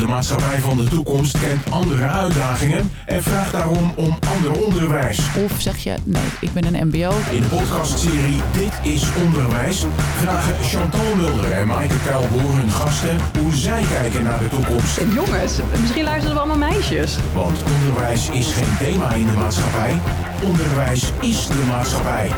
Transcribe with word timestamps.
De 0.00 0.06
maatschappij 0.06 0.58
van 0.58 0.76
de 0.76 0.84
toekomst 0.84 1.38
kent 1.38 1.70
andere 1.70 2.08
uitdagingen 2.08 2.90
en 3.06 3.22
vraagt 3.22 3.52
daarom 3.52 3.92
om 3.96 4.18
ander 4.34 4.64
onderwijs. 4.64 5.18
Of 5.44 5.60
zeg 5.60 5.76
je, 5.76 5.94
nee, 6.04 6.22
ik 6.40 6.52
ben 6.52 6.74
een 6.74 6.86
mbo. 6.86 7.12
In 7.30 7.40
de 7.40 7.46
podcastserie 7.48 8.40
Dit 8.52 8.92
is 8.92 9.04
Onderwijs 9.24 9.84
vragen 10.20 10.54
Chantal 10.62 11.14
Mulder 11.16 11.52
en 11.52 11.66
Maaike 11.66 11.94
Kuilboer 12.06 12.54
hun 12.54 12.70
gasten 12.70 13.16
hoe 13.40 13.54
zij 13.54 13.82
kijken 13.92 14.22
naar 14.22 14.38
de 14.38 14.48
toekomst. 14.48 14.98
En 14.98 15.12
jongens, 15.12 15.58
misschien 15.80 16.04
luisteren 16.04 16.34
we 16.34 16.40
allemaal 16.42 16.70
meisjes. 16.70 17.16
Want 17.34 17.58
onderwijs 17.62 18.28
is 18.28 18.52
geen 18.52 18.76
thema 18.78 19.12
in 19.12 19.26
de 19.26 19.32
maatschappij. 19.32 20.00
Onderwijs 20.42 21.12
is 21.20 21.46
de 21.46 21.64
maatschappij. 21.68 22.28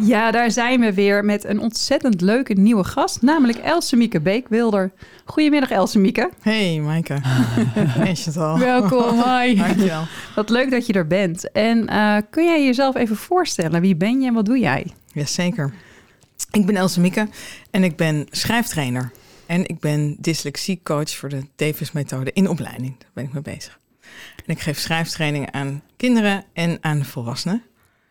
Ja, 0.00 0.30
daar 0.30 0.50
zijn 0.50 0.80
we 0.80 0.94
weer 0.94 1.24
met 1.24 1.44
een 1.44 1.60
ontzettend 1.60 2.20
leuke 2.20 2.52
nieuwe 2.52 2.84
gast, 2.84 3.22
namelijk 3.22 3.58
Else 3.58 3.96
Mieke 3.96 4.20
Beekwilder. 4.20 4.92
Goedemiddag 5.24 5.70
Else 5.70 5.98
Mieke. 5.98 6.30
Hey 6.40 6.80
Maaike. 6.80 7.20
Is 8.10 8.26
het 8.26 8.36
al? 8.36 8.58
Welkom, 8.58 9.14
hi. 9.24 9.54
Dankjewel. 9.54 10.02
Wat 10.34 10.50
leuk 10.50 10.70
dat 10.70 10.86
je 10.86 10.92
er 10.92 11.06
bent. 11.06 11.52
En 11.52 11.88
eh, 11.88 12.16
kun 12.30 12.44
jij 12.44 12.64
jezelf 12.64 12.96
even 12.96 13.16
voorstellen? 13.16 13.80
Wie 13.80 13.96
ben 13.96 14.20
je 14.20 14.26
en 14.26 14.34
wat 14.34 14.44
doe 14.44 14.58
jij? 14.58 14.86
Jazeker. 15.12 15.74
Ik 16.50 16.66
ben 16.66 16.76
Else 16.76 17.00
Mieke 17.00 17.28
en 17.70 17.84
ik 17.84 17.96
ben 17.96 18.26
schrijftrainer. 18.30 19.12
En 19.46 19.66
ik 19.66 19.80
ben 19.80 20.16
dyslexiecoach 20.18 21.10
voor 21.10 21.28
de 21.28 21.42
Davis-methode 21.56 22.32
in 22.32 22.48
opleiding. 22.48 22.94
Daar 22.98 23.10
ben 23.14 23.24
ik 23.24 23.32
mee 23.32 23.42
bezig. 23.42 23.78
En 24.46 24.54
ik 24.54 24.60
geef 24.60 24.78
schrijftrainingen 24.78 25.54
aan 25.54 25.82
kinderen 25.96 26.44
en 26.52 26.78
aan 26.80 27.04
volwassenen. 27.04 27.62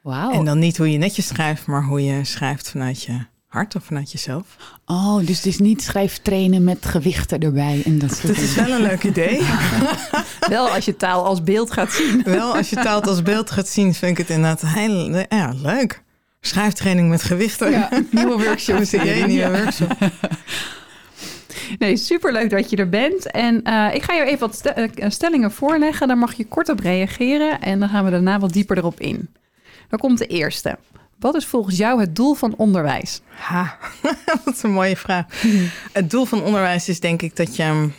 Wauw. 0.02 0.32
En 0.32 0.46
dan 0.46 0.60
niet 0.60 0.78
hoe 0.78 0.92
je 0.92 0.98
netjes 0.98 1.28
schrijft, 1.28 1.66
maar 1.66 1.84
hoe 1.84 2.04
je 2.04 2.24
schrijft 2.24 2.70
vanuit 2.70 3.04
je 3.04 3.26
hart 3.50 3.76
of 3.76 3.84
vanuit 3.84 4.12
jezelf. 4.12 4.46
Oh, 4.86 5.18
dus 5.26 5.38
het 5.38 5.46
is 5.46 5.58
niet 5.58 5.84
schrijftrainen 5.84 6.64
met 6.64 6.86
gewichten 6.86 7.40
erbij 7.40 7.82
en 7.86 8.00
dat 8.00 8.10
soort 8.12 8.28
Dat 8.36 8.38
is 8.38 8.56
wel 8.56 8.72
een 8.72 8.82
leuk 8.82 9.04
idee. 9.04 9.42
Wel 10.50 10.70
als 10.70 10.86
je 10.86 10.96
taal 10.96 11.26
als 11.26 11.44
beeld 11.44 11.72
gaat 11.72 11.92
zien. 11.92 12.24
wel, 12.38 12.56
als 12.56 12.70
je 12.70 12.76
taal 12.76 13.02
als 13.02 13.22
beeld 13.22 13.52
gaat 13.52 13.68
zien, 13.68 13.94
vind 13.94 14.12
ik 14.12 14.18
het 14.18 14.30
inderdaad 14.30 14.62
heel 14.66 15.26
ja, 15.30 15.54
leuk. 15.62 16.04
Schrijftraining 16.42 17.10
met 17.10 17.24
gewichten. 17.24 17.72
Ja, 17.72 17.90
nieuwe 18.12 18.44
workshop. 18.44 18.84
Jij 18.84 19.26
nieuwe 19.26 19.52
workshop? 19.52 19.98
Nee, 21.80 21.98
superleuk 21.98 22.50
dat 22.50 22.70
je 22.70 22.76
er 22.76 22.90
bent. 22.90 23.32
En 23.32 23.64
eh, 23.64 23.94
ik 23.94 24.04
ga 24.04 24.14
je 24.14 24.24
even 24.24 24.40
wat 24.40 24.62
eh, 24.62 25.10
stellingen 25.10 25.52
voorleggen. 25.52 26.08
Daar 26.08 26.18
mag 26.18 26.34
je 26.34 26.46
kort 26.46 26.70
op 26.70 26.80
reageren. 26.80 27.62
En 27.62 27.80
dan 27.80 27.90
gaan 27.90 28.06
we 28.06 28.12
daarna 28.12 28.40
wat 28.40 28.54
dieper 28.54 28.78
erop 28.78 29.00
in. 29.00 29.30
Dan 29.90 30.00
komt 30.00 30.18
de 30.18 30.28
eerste. 30.28 30.78
Wat 31.20 31.36
is 31.36 31.46
volgens 31.46 31.78
jou 31.78 32.00
het 32.00 32.16
doel 32.16 32.34
van 32.34 32.56
onderwijs? 32.56 33.22
Ha, 33.30 33.78
wat 34.46 34.64
een 34.64 34.72
mooie 34.72 34.98
vraag. 34.98 35.26
Het 35.94 36.10
doel 36.10 36.26
van 36.26 36.44
onderwijs 36.44 36.90
is 36.90 37.00
denk 37.00 37.22
ik 37.22 37.36
dat 37.36 37.56
je 37.56 37.90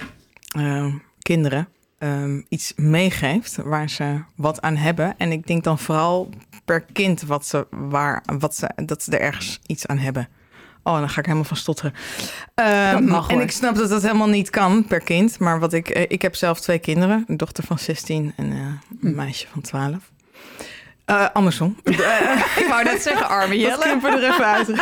eh, 0.49 0.95
kinderen 1.19 1.69
ehm, 1.99 2.41
iets 2.49 2.73
meegeeft 2.77 3.57
waar 3.57 3.91
ze 3.91 4.23
wat 4.35 4.61
aan 4.61 4.77
hebben. 4.77 5.15
En 5.19 5.33
ik 5.33 5.47
denk 5.47 5.65
dan 5.65 5.79
vooral 5.79 6.29
per 6.65 6.81
kind 6.81 7.23
wat 7.23 7.47
ze, 7.47 7.67
waar, 7.71 8.23
wat 8.39 8.57
ze, 8.57 8.71
dat 8.77 9.03
ze 9.03 9.11
er 9.11 9.21
ergens 9.21 9.61
iets 9.67 9.87
aan 9.87 9.99
hebben. 9.99 10.29
Oh, 10.83 10.99
dan 10.99 11.09
ga 11.09 11.19
ik 11.19 11.25
helemaal 11.25 11.47
van 11.47 11.57
stotteren. 11.57 11.95
Ehm, 12.55 13.15
en 13.29 13.41
ik 13.41 13.51
snap 13.51 13.75
dat 13.75 13.89
dat 13.89 14.03
helemaal 14.03 14.29
niet 14.29 14.51
kan 14.51 14.85
per 14.85 15.01
kind. 15.01 15.39
Maar 15.39 15.61
wat 15.61 15.73
ik, 15.73 15.89
eh, 15.89 16.05
ik 16.09 16.23
heb 16.23 16.35
zelf 16.35 16.61
twee 16.61 16.79
kinderen. 16.79 17.25
Een 17.27 17.37
dochter 17.37 17.65
van 17.65 17.79
16 17.79 18.33
en 18.37 18.53
eh, 18.53 18.59
een 19.01 19.15
meisje 19.15 19.47
van 19.53 19.61
12. 19.61 20.11
Eh, 21.11 21.27
andersom. 21.33 21.77
Ik 21.85 22.67
wou 22.69 22.85
net 22.85 23.03
zeggen, 23.03 23.29
arme 23.29 23.49
Dat 23.55 23.61
Jelle. 23.63 23.83
knippen 23.85 24.13
er 24.23 24.31
even 24.33 24.47
uit. 24.47 24.69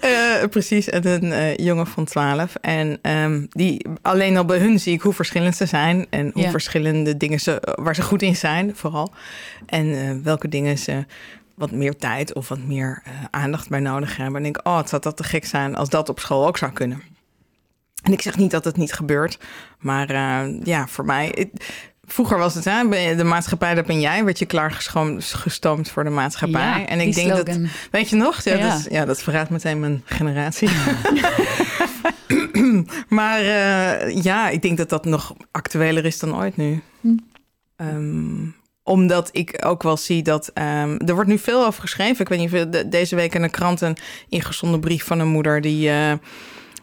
Eh, 0.00 0.48
precies, 0.50 0.88
en 0.88 1.06
een 1.06 1.32
eh, 1.32 1.56
jongen 1.56 1.86
van 1.86 2.04
12. 2.04 2.54
En 2.60 2.98
ehm, 3.02 3.46
die, 3.50 3.86
alleen 4.02 4.36
al 4.36 4.44
bij 4.44 4.58
hun 4.58 4.78
zie 4.80 4.92
ik 4.94 5.00
hoe 5.00 5.12
verschillend 5.12 5.56
ze 5.56 5.66
zijn. 5.66 6.06
En 6.10 6.30
hoe 6.32 6.42
Ja. 6.42 6.50
verschillende 6.50 7.16
dingen 7.16 7.40
ze, 7.40 7.62
waar 7.74 7.94
ze 7.94 8.02
goed 8.02 8.22
in 8.22 8.36
zijn, 8.36 8.76
vooral. 8.76 9.12
En 9.66 9.92
eh, 9.94 10.10
welke 10.22 10.48
dingen 10.48 10.78
ze 10.78 11.04
wat 11.54 11.70
meer 11.70 11.96
tijd 11.96 12.34
of 12.34 12.48
wat 12.48 12.58
meer 12.58 13.02
eh, 13.04 13.12
aandacht 13.30 13.68
bij 13.68 13.80
nodig 13.80 14.16
hebben. 14.16 14.40
En 14.40 14.46
ik 14.46 14.54
denk, 14.54 14.66
oh, 14.66 14.76
het 14.76 14.88
zou 14.88 15.02
dat 15.02 15.16
te 15.16 15.24
gek 15.24 15.44
zijn 15.44 15.76
als 15.76 15.88
dat 15.88 16.08
op 16.08 16.20
school 16.20 16.46
ook 16.46 16.58
zou 16.58 16.72
kunnen. 16.72 17.02
En 18.02 18.12
ik 18.12 18.22
zeg 18.22 18.36
niet 18.36 18.50
dat 18.50 18.64
het 18.64 18.76
niet 18.76 18.92
gebeurt, 18.92 19.38
maar 19.78 20.10
eh, 20.10 20.60
ja, 20.62 20.86
voor 20.86 21.04
mij. 21.04 21.32
het- 21.34 21.64
vroeger 22.12 22.38
was 22.38 22.54
het, 22.54 22.64
hè, 22.64 23.16
de 23.16 23.24
maatschappij, 23.24 23.74
dat 23.74 23.86
ben 23.86 24.00
jij, 24.00 24.24
werd 24.24 24.38
je 24.38 24.46
klaargestoomd 24.46 25.90
voor 25.90 26.04
de 26.04 26.10
maatschappij. 26.10 26.60
Ja, 26.60 26.86
en 26.86 27.00
ik 27.00 27.14
denk 27.14 27.28
dat, 27.28 27.58
weet 27.90 28.08
je 28.10 28.16
nog? 28.16 28.42
Ja, 28.42 28.54
Ja. 28.54 28.74
Dat, 28.74 28.86
ja, 28.90 29.04
dat 29.04 29.22
verraadt 29.22 29.50
meteen 29.50 29.80
mijn 29.80 30.02
generatie. 30.04 30.68
maar 33.08 33.40
eh, 33.40 34.22
ja, 34.22 34.48
ik 34.48 34.62
denk 34.62 34.76
dat 34.76 34.88
dat 34.88 35.04
nog 35.04 35.34
actueler 35.50 36.04
is 36.04 36.18
dan 36.18 36.36
ooit 36.36 36.56
nu. 36.56 36.82
Hm. 37.00 37.16
Ehm, 37.76 38.46
omdat 38.82 39.28
ik 39.32 39.64
ook 39.66 39.82
wel 39.82 39.96
zie 39.96 40.22
dat 40.22 40.50
ehm, 40.54 40.96
er 41.06 41.14
wordt 41.14 41.28
nu 41.30 41.38
veel 41.38 41.66
over 41.66 41.80
geschreven. 41.80 42.20
Ik 42.20 42.28
weet 42.28 42.50
niet 42.50 42.90
deze 42.92 43.16
week 43.16 43.34
in 43.34 43.42
de 43.42 43.50
krant 43.50 43.80
een 43.80 43.96
ingezonden 44.28 44.80
brief 44.80 45.04
van 45.04 45.18
een 45.18 45.28
moeder 45.28 45.60
die. 45.60 45.90
eh, 45.90 46.12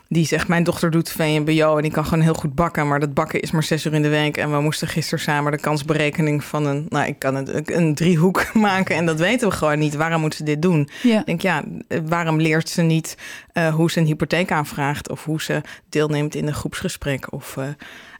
die 0.09 0.25
zegt, 0.25 0.47
mijn 0.47 0.63
dochter 0.63 0.91
doet 0.91 1.11
VMBO 1.11 1.75
en 1.75 1.81
die 1.81 1.91
kan 1.91 2.05
gewoon 2.05 2.23
heel 2.23 2.33
goed 2.33 2.55
bakken. 2.55 2.87
Maar 2.87 2.99
dat 2.99 3.13
bakken 3.13 3.41
is 3.41 3.51
maar 3.51 3.63
zes 3.63 3.85
uur 3.85 3.93
in 3.93 4.01
de 4.01 4.09
week. 4.09 4.37
En 4.37 4.51
we 4.51 4.61
moesten 4.61 4.87
gisteren 4.87 5.23
samen 5.23 5.51
de 5.51 5.57
kansberekening 5.57 6.43
van 6.43 6.65
een... 6.65 6.85
Nou, 6.89 7.07
ik 7.07 7.19
kan 7.19 7.35
het, 7.35 7.71
een 7.71 7.95
driehoek 7.95 8.53
maken 8.53 8.95
en 8.95 9.05
dat 9.05 9.19
weten 9.19 9.49
we 9.49 9.55
gewoon 9.55 9.79
niet. 9.79 9.95
Waarom 9.95 10.21
moet 10.21 10.35
ze 10.35 10.43
dit 10.43 10.61
doen? 10.61 10.89
Ja. 11.03 11.19
Ik 11.19 11.25
denk, 11.25 11.41
ja, 11.41 11.63
eh, 11.87 11.99
waarom 12.05 12.41
leert 12.41 12.69
ze 12.69 12.81
niet 12.81 13.17
eh, 13.53 13.73
hoe 13.75 13.91
ze 13.91 13.99
een 13.99 14.05
hypotheek 14.05 14.51
aanvraagt... 14.51 15.09
of 15.09 15.25
hoe 15.25 15.41
ze 15.41 15.61
deelneemt 15.89 16.35
in 16.35 16.47
een 16.47 16.53
groepsgesprek? 16.53 17.33
Of, 17.33 17.57
eh, 17.57 17.67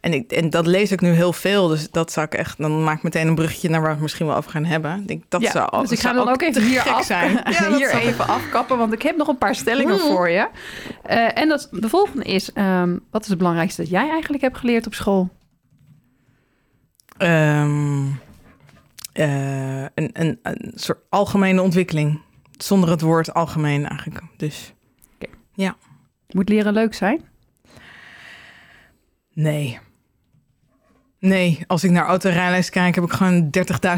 en, 0.08 0.14
ik, 0.14 0.32
en 0.32 0.50
dat 0.50 0.66
lees 0.66 0.92
ik 0.92 1.02
nu 1.02 1.10
heel 1.10 1.34
veel, 1.34 1.68
dus 1.68 1.92
dat 1.92 2.12
zou 2.12 2.26
ik 2.26 2.34
echt... 2.34 2.58
dan 2.58 2.84
maak 2.84 2.98
ik 2.98 3.04
meteen 3.04 3.28
een 3.28 3.36
bruggetje 3.36 3.70
naar 3.70 3.80
waar 3.80 3.88
we 3.90 3.94
het 3.94 4.04
misschien 4.04 4.26
wel 4.26 4.36
over 4.36 4.52
gaan 4.52 4.66
hebben. 4.66 5.00
Ik 5.02 5.08
denk, 5.08 5.24
dat 5.28 5.42
Ja, 5.42 5.52
zou, 5.52 5.82
dus 5.82 5.92
ik 5.92 6.00
ga 6.00 6.14
dan 6.14 6.30
ook 6.30 6.42
even 6.42 6.64
hier, 6.64 6.82
af, 6.82 7.06
zijn. 7.06 7.32
Ja, 7.60 7.76
hier 7.76 7.96
even 7.96 8.28
afkappen, 8.28 8.78
want 8.78 8.94
ik 8.94 9.02
heb 9.02 9.18
nog 9.18 9.28
een 9.28 9.38
paar 9.38 9.56
stellingen 9.56 9.94
Mm. 9.94 10.00
voor 10.00 10.30
je. 10.30 10.48
Eh, 11.04 11.38
en 11.38 11.50
dat, 11.50 11.68
de 11.72 11.90
volgende 11.90 12.24
is, 12.26 12.54
ehm, 12.54 12.98
wat 13.12 13.22
is 13.24 13.28
het 13.28 13.38
belangrijkste 13.38 13.82
dat 13.82 13.90
jij 13.92 14.10
eigenlijk 14.10 14.44
hebt 14.44 14.58
geleerd 14.58 14.86
op 14.86 14.94
school? 14.94 15.30
Ehm, 17.18 18.06
eh, 19.14 19.82
een, 19.82 20.10
een, 20.14 20.40
een 20.44 20.72
soort 20.76 21.00
algemene 21.10 21.62
ontwikkeling. 21.62 22.22
Zonder 22.58 22.90
het 22.90 23.02
woord 23.02 23.34
algemeen 23.34 23.88
eigenlijk. 23.88 24.22
Dus 24.38 24.74
Moet 26.30 26.50
leren 26.50 26.74
leuk 26.74 26.94
zijn? 26.94 27.22
nee. 29.34 29.80
Nee, 31.28 31.60
als 31.68 31.84
ik 31.84 31.92
naar 31.92 32.06
autorijles 32.06 32.70
kijk, 32.70 32.96
heb 32.96 33.04
ik 33.04 33.12
gewoon 33.12 33.50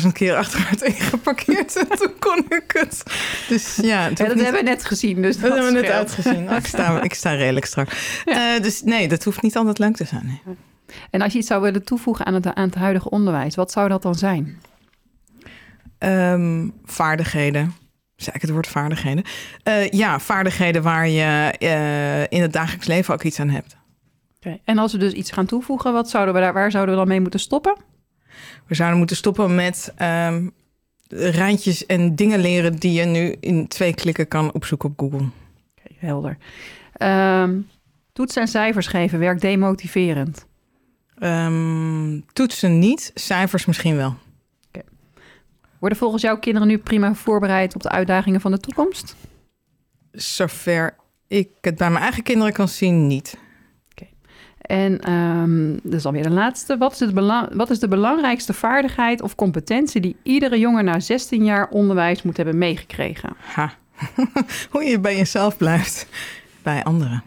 30.000 0.02 0.08
keer 0.14 0.36
achteruit 0.36 0.82
ingeparkeerd. 0.94 1.76
En 1.76 1.98
toen 1.98 2.14
kon 2.20 2.38
ik 2.50 2.64
het. 2.80 3.04
Dus 3.48 3.76
ja, 3.82 4.10
dat 4.10 4.10
niet- 4.28 4.44
hebben 4.44 4.64
we 4.64 4.70
net 4.70 4.86
gezien, 4.86 5.22
dus 5.22 5.38
dat, 5.40 5.50
dat 5.50 5.54
hebben 5.60 5.74
we 5.74 5.82
net 5.82 5.92
uitgezien. 5.92 6.50
ik, 6.50 6.66
sta, 6.66 7.02
ik 7.10 7.14
sta 7.14 7.32
redelijk 7.34 7.66
strak. 7.66 7.90
Eh, 8.26 8.60
dus 8.62 8.82
nee, 8.84 9.08
dat 9.08 9.24
hoeft 9.24 9.42
niet 9.42 9.56
altijd 9.58 9.80
leuk 9.80 9.96
te 9.96 10.06
zijn. 10.06 10.26
nee. 10.26 10.56
En 11.10 11.22
als 11.22 11.32
je 11.34 11.40
iets 11.40 11.48
zou 11.48 11.62
willen 11.62 11.84
toevoegen 11.84 12.26
aan 12.26 12.34
het, 12.34 12.54
aan 12.54 12.66
het 12.66 12.76
huidige 12.76 13.10
onderwijs, 13.10 13.56
wat 13.56 13.72
zou 13.72 13.90
dat 13.90 14.02
dan 14.02 14.16
zijn? 14.16 14.60
Ehm, 15.98 16.68
vaardigheden. 16.86 17.74
Zei 18.16 18.36
ik 18.36 18.42
het 18.42 18.52
woord 18.52 18.68
vaardigheden? 18.68 19.24
Eh, 19.64 19.90
ja, 19.90 20.20
vaardigheden 20.20 20.82
waar 20.82 21.08
je 21.08 21.54
eh, 21.60 22.22
in 22.38 22.42
het 22.42 22.54
dagelijks 22.54 22.88
leven 22.88 23.14
ook 23.14 23.24
iets 23.24 23.40
aan 23.40 23.50
hebt. 23.50 23.78
En 24.64 24.78
als 24.78 24.92
we 24.92 24.98
dus 24.98 25.14
iets 25.14 25.32
gaan 25.32 25.46
toevoegen, 25.46 25.94
wat 25.94 26.10
zouden 26.10 26.34
we 26.34 26.40
daar, 26.40 26.54
waar 26.54 26.72
zouden 26.72 26.94
we 26.94 27.00
dan 27.00 27.10
mee 27.10 27.22
moeten 27.22 27.40
stoppen? 27.40 27.78
We 28.68 28.76
zouden 28.76 28.98
moeten 28.98 29.16
stoppen 29.16 29.56
met 29.56 29.94
ehm 29.96 30.48
rijntjes 31.10 31.86
en 31.86 32.16
dingen 32.16 32.40
leren 32.40 32.76
die 32.76 32.92
je 32.94 33.06
nu 33.06 33.36
in 33.40 33.68
twee 33.68 33.94
klikken 33.94 34.28
kan 34.28 34.54
opzoeken 34.54 34.90
op 34.90 35.00
Google. 35.00 35.28
Oké, 35.78 35.94
helder. 35.98 36.38
Ehm, 36.94 37.60
toetsen 38.14 38.42
en 38.42 38.48
cijfers 38.48 38.88
geven 38.88 39.20
werkt 39.20 39.42
demotiverend. 39.42 40.46
Ehm, 41.20 42.20
toetsen 42.34 42.80
niet, 42.80 43.12
cijfers 43.14 43.66
misschien 43.66 43.96
wel. 43.96 44.16
Worden 45.80 45.98
volgens 45.98 46.22
jou 46.22 46.40
kinderen 46.40 46.68
nu 46.68 46.78
prima 46.78 47.14
voorbereid 47.14 47.76
op 47.76 47.82
de 47.82 47.90
uitdagingen 47.90 48.42
van 48.42 48.52
de 48.52 48.60
toekomst? 48.60 49.16
Zover 50.12 50.96
ik 51.28 51.50
het 51.62 51.78
bij 51.78 51.90
mijn 51.90 52.04
eigen 52.04 52.24
kinderen 52.24 52.54
kan 52.54 52.68
zien, 52.68 53.08
niet. 53.08 53.38
En 54.70 55.00
ehm 55.00 55.72
dat 55.84 55.94
is 55.94 56.06
alweer 56.06 56.24
de 56.24 56.30
laatste. 56.30 56.78
Wat 56.78 56.92
is, 56.94 57.00
het 57.00 57.14
belang, 57.14 57.48
wat 57.54 57.70
is 57.70 57.80
de 57.80 57.88
belangrijkste 57.88 58.54
vaardigheid 58.54 59.22
of 59.22 59.36
competentie 59.36 60.02
die 60.02 60.16
iedere 60.24 60.60
jongen 60.60 60.86
na 60.86 61.00
16 61.00 61.44
jaar 61.44 61.70
onderwijs 61.70 62.22
moet 62.24 62.38
hebben 62.38 62.58
meegekregen? 62.58 63.36
Ha. 63.54 63.74
Hoe 64.72 64.84
je 64.84 65.00
bij 65.00 65.18
jezelf 65.18 65.58
blijft 65.58 66.08
bij 66.64 66.84
anderen. 66.84 67.24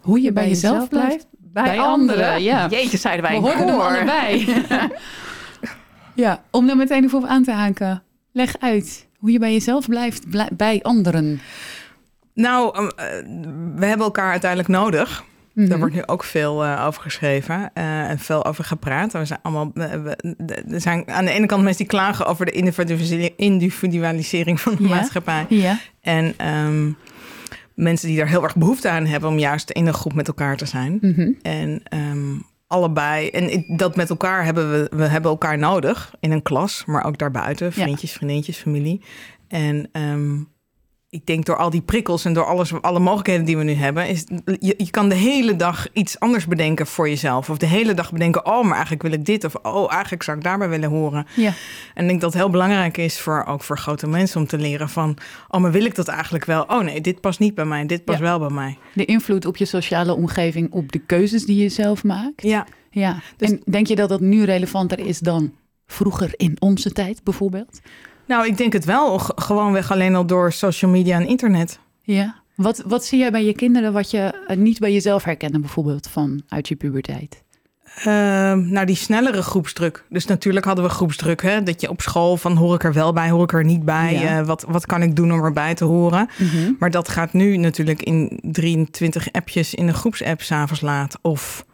Hoe 0.00 0.20
je 0.20 0.32
bij, 0.32 0.48
jezelf 0.48 0.88
blijft? 0.88 1.26
Bij, 1.30 1.62
Bij 1.64 1.78
anderen, 1.78 2.24
anderen, 2.24 2.42
ja. 2.42 2.58
ja. 2.60 2.68
Jeetje, 2.68 2.96
zeiden 2.96 3.24
wij 3.30 3.40
We 3.40 3.48
hem 3.48 3.66
koor. 3.66 3.80
allebei. 3.82 4.46
ja, 6.24 6.42
om 6.50 6.66
dan 6.66 6.76
meteen 6.76 7.04
even 7.04 7.18
op 7.18 7.24
aan 7.24 7.44
te 7.44 7.52
haken. 7.52 8.02
Leg 8.32 8.54
uit 8.58 9.06
hoe 9.18 9.30
je 9.32 9.38
bij 9.38 9.52
jezelf 9.52 9.88
blijft 9.88 10.30
blij- 10.30 10.50
bij 10.52 10.82
anderen. 10.82 11.40
Nou, 12.34 12.78
um, 12.78 12.88
eh, 12.88 13.06
we 13.76 13.86
hebben 13.86 14.06
elkaar 14.06 14.30
uiteindelijk 14.30 14.70
nodig. 14.70 15.24
Mhm. 15.60 15.68
Daar 15.68 15.78
wordt 15.78 15.94
nu 15.94 16.02
ook 16.06 16.24
veel 16.24 16.64
eh, 16.64 16.84
over 16.86 17.02
geschreven 17.02 17.70
eh, 17.74 18.08
en 18.10 18.18
veel 18.18 18.44
over 18.44 18.64
gepraat. 18.64 19.12
We 19.12 19.24
zijn 19.24 19.38
allemaal, 19.42 19.70
we- 19.74 20.16
er 20.70 20.80
zijn 20.80 21.08
aan 21.10 21.24
de 21.24 21.30
ene 21.30 21.46
kant 21.46 21.62
mensen 21.62 21.82
die 21.82 21.90
klagen 21.96 22.26
over 22.26 22.46
de 22.46 22.52
individualise- 22.52 23.32
individualisering 23.36 24.60
van 24.60 24.74
de 24.76 24.82
Ja. 24.82 24.88
maatschappij. 24.88 25.46
Ja, 25.48 25.78
En 26.00 26.34
ehm, 26.36 26.90
mensen 27.74 28.08
die 28.08 28.16
daar 28.16 28.28
heel 28.28 28.42
erg 28.42 28.56
behoefte 28.56 28.88
aan 28.88 29.06
hebben 29.06 29.28
om 29.30 29.38
juist 29.38 29.70
in 29.70 29.86
een 29.86 29.94
groep 29.94 30.14
met 30.14 30.28
elkaar 30.28 30.56
te 30.56 30.66
zijn. 30.66 30.98
Mhm. 31.00 31.30
En 31.42 31.80
ehm, 31.84 32.34
allebei, 32.66 33.28
en 33.28 33.64
dat 33.76 33.96
met 33.96 34.10
elkaar 34.10 34.44
hebben 34.44 34.70
we, 34.72 34.90
we 34.96 35.04
hebben 35.04 35.30
elkaar 35.30 35.58
nodig 35.58 36.14
in 36.20 36.30
een 36.32 36.42
klas, 36.42 36.82
maar 36.86 37.04
ook 37.04 37.18
daarbuiten, 37.18 37.72
vriendjes, 37.72 38.12
vriendinnetjes, 38.12 38.56
familie. 38.56 39.00
En 39.48 39.88
ehm, 39.92 40.36
ik 41.10 41.26
denk 41.26 41.44
door 41.44 41.56
al 41.56 41.70
die 41.70 41.80
prikkels 41.80 42.24
en 42.24 42.32
door 42.32 42.44
alles, 42.44 42.72
alle 42.82 42.98
mogelijkheden 42.98 43.44
die 43.44 43.56
we 43.56 43.64
nu 43.64 43.72
hebben, 43.72 44.08
is 44.08 44.24
je, 44.60 44.74
je 44.76 44.90
kan 44.90 45.08
de 45.08 45.14
hele 45.14 45.56
dag 45.56 45.86
iets 45.92 46.18
anders 46.20 46.46
bedenken 46.46 46.86
voor 46.86 47.08
jezelf. 47.08 47.50
Of 47.50 47.58
de 47.58 47.66
hele 47.66 47.94
dag 47.94 48.12
bedenken, 48.12 48.46
oh, 48.46 48.62
maar 48.62 48.72
eigenlijk 48.72 49.02
wil 49.02 49.12
ik 49.12 49.24
dit. 49.24 49.44
Of 49.44 49.54
oh, 49.54 49.92
eigenlijk 49.92 50.22
zou 50.22 50.36
ik 50.36 50.42
daarbij 50.42 50.68
willen 50.68 50.88
horen. 50.90 51.26
ja. 51.36 51.52
En 51.94 52.02
ik 52.02 52.08
denk 52.08 52.20
dat 52.20 52.32
het 52.32 52.42
heel 52.42 52.50
belangrijk 52.50 52.96
is 52.96 53.20
voor 53.20 53.44
ook 53.44 53.62
voor 53.62 53.78
grote 53.78 54.06
mensen 54.06 54.40
om 54.40 54.46
te 54.46 54.58
leren 54.58 54.88
van, 54.88 55.16
oh, 55.48 55.60
maar 55.60 55.72
wil 55.72 55.84
ik 55.84 55.94
dat 55.94 56.08
eigenlijk 56.08 56.44
wel? 56.44 56.62
Oh 56.62 56.80
nee, 56.80 57.00
dit 57.00 57.20
past 57.20 57.38
niet 57.38 57.54
bij 57.54 57.64
mij, 57.64 57.86
dit 57.86 58.04
past 58.04 58.18
Ja. 58.18 58.24
wel 58.24 58.38
bij 58.38 58.50
mij. 58.50 58.78
De 58.94 59.04
invloed 59.04 59.46
op 59.46 59.56
je 59.56 59.64
sociale 59.64 60.14
omgeving, 60.14 60.72
op 60.72 60.92
de 60.92 60.98
keuzes 60.98 61.44
die 61.44 61.62
je 61.62 61.68
zelf 61.68 62.04
maakt. 62.04 62.42
Ja. 62.42 62.66
Ja. 62.90 63.20
Dus- 63.36 63.50
En 63.50 63.62
denk 63.70 63.86
je 63.86 63.96
dat 63.96 64.08
dat 64.08 64.20
nu 64.20 64.44
relevanter 64.44 64.98
is 64.98 65.18
dan 65.18 65.52
vroeger 65.86 66.32
in 66.36 66.56
onze 66.58 66.92
tijd 66.92 67.24
bijvoorbeeld? 67.24 67.80
Nou, 68.30 68.46
ik 68.46 68.56
denk 68.56 68.72
het 68.72 68.84
wel. 68.84 69.18
Gewoonweg 69.18 69.90
alleen 69.90 70.14
al 70.14 70.26
door 70.26 70.52
social 70.52 70.90
media 70.90 71.16
en 71.16 71.26
internet. 71.26 71.78
Ja. 72.02 72.34
Wat, 72.54 72.82
wat 72.86 73.04
zie 73.04 73.18
jij 73.18 73.30
bij 73.30 73.44
je 73.44 73.52
kinderen 73.52 73.92
wat 73.92 74.10
je 74.10 74.44
eh, 74.46 74.56
niet 74.56 74.78
bij 74.78 74.92
jezelf 74.92 75.24
herkende 75.24 75.58
bijvoorbeeld 75.58 76.08
vanuit 76.08 76.68
je 76.68 76.76
puberteit? 76.76 77.42
Ehm, 77.94 78.72
nou, 78.72 78.86
die 78.86 78.96
snellere 78.96 79.42
groepsdruk. 79.42 80.04
Dus 80.08 80.26
natuurlijk 80.26 80.64
hadden 80.64 80.84
we 80.84 80.90
groepsdruk. 80.90 81.42
Hè? 81.42 81.62
Dat 81.62 81.80
je 81.80 81.88
op 81.90 82.00
school 82.00 82.36
van 82.36 82.56
hoor 82.56 82.74
ik 82.74 82.84
er 82.84 82.92
wel 82.92 83.12
bij, 83.12 83.30
hoor 83.30 83.42
ik 83.42 83.52
er 83.52 83.64
niet 83.64 83.84
bij. 83.84 84.12
Ja. 84.12 84.38
Eh, 84.38 84.46
wat, 84.46 84.64
wat 84.68 84.86
kan 84.86 85.02
ik 85.02 85.16
doen 85.16 85.32
om 85.32 85.44
erbij 85.44 85.74
te 85.74 85.84
horen? 85.84 86.28
Maar 86.78 86.90
dat 86.90 87.08
gaat 87.08 87.32
nu 87.32 87.56
natuurlijk 87.56 88.02
in 88.02 88.38
23 88.42 89.32
appjes 89.32 89.74
in 89.74 89.88
een 89.88 89.94
groepsapp 89.94 90.42
s'avonds 90.42 90.80
laat. 90.80 91.18
Of 91.22 91.64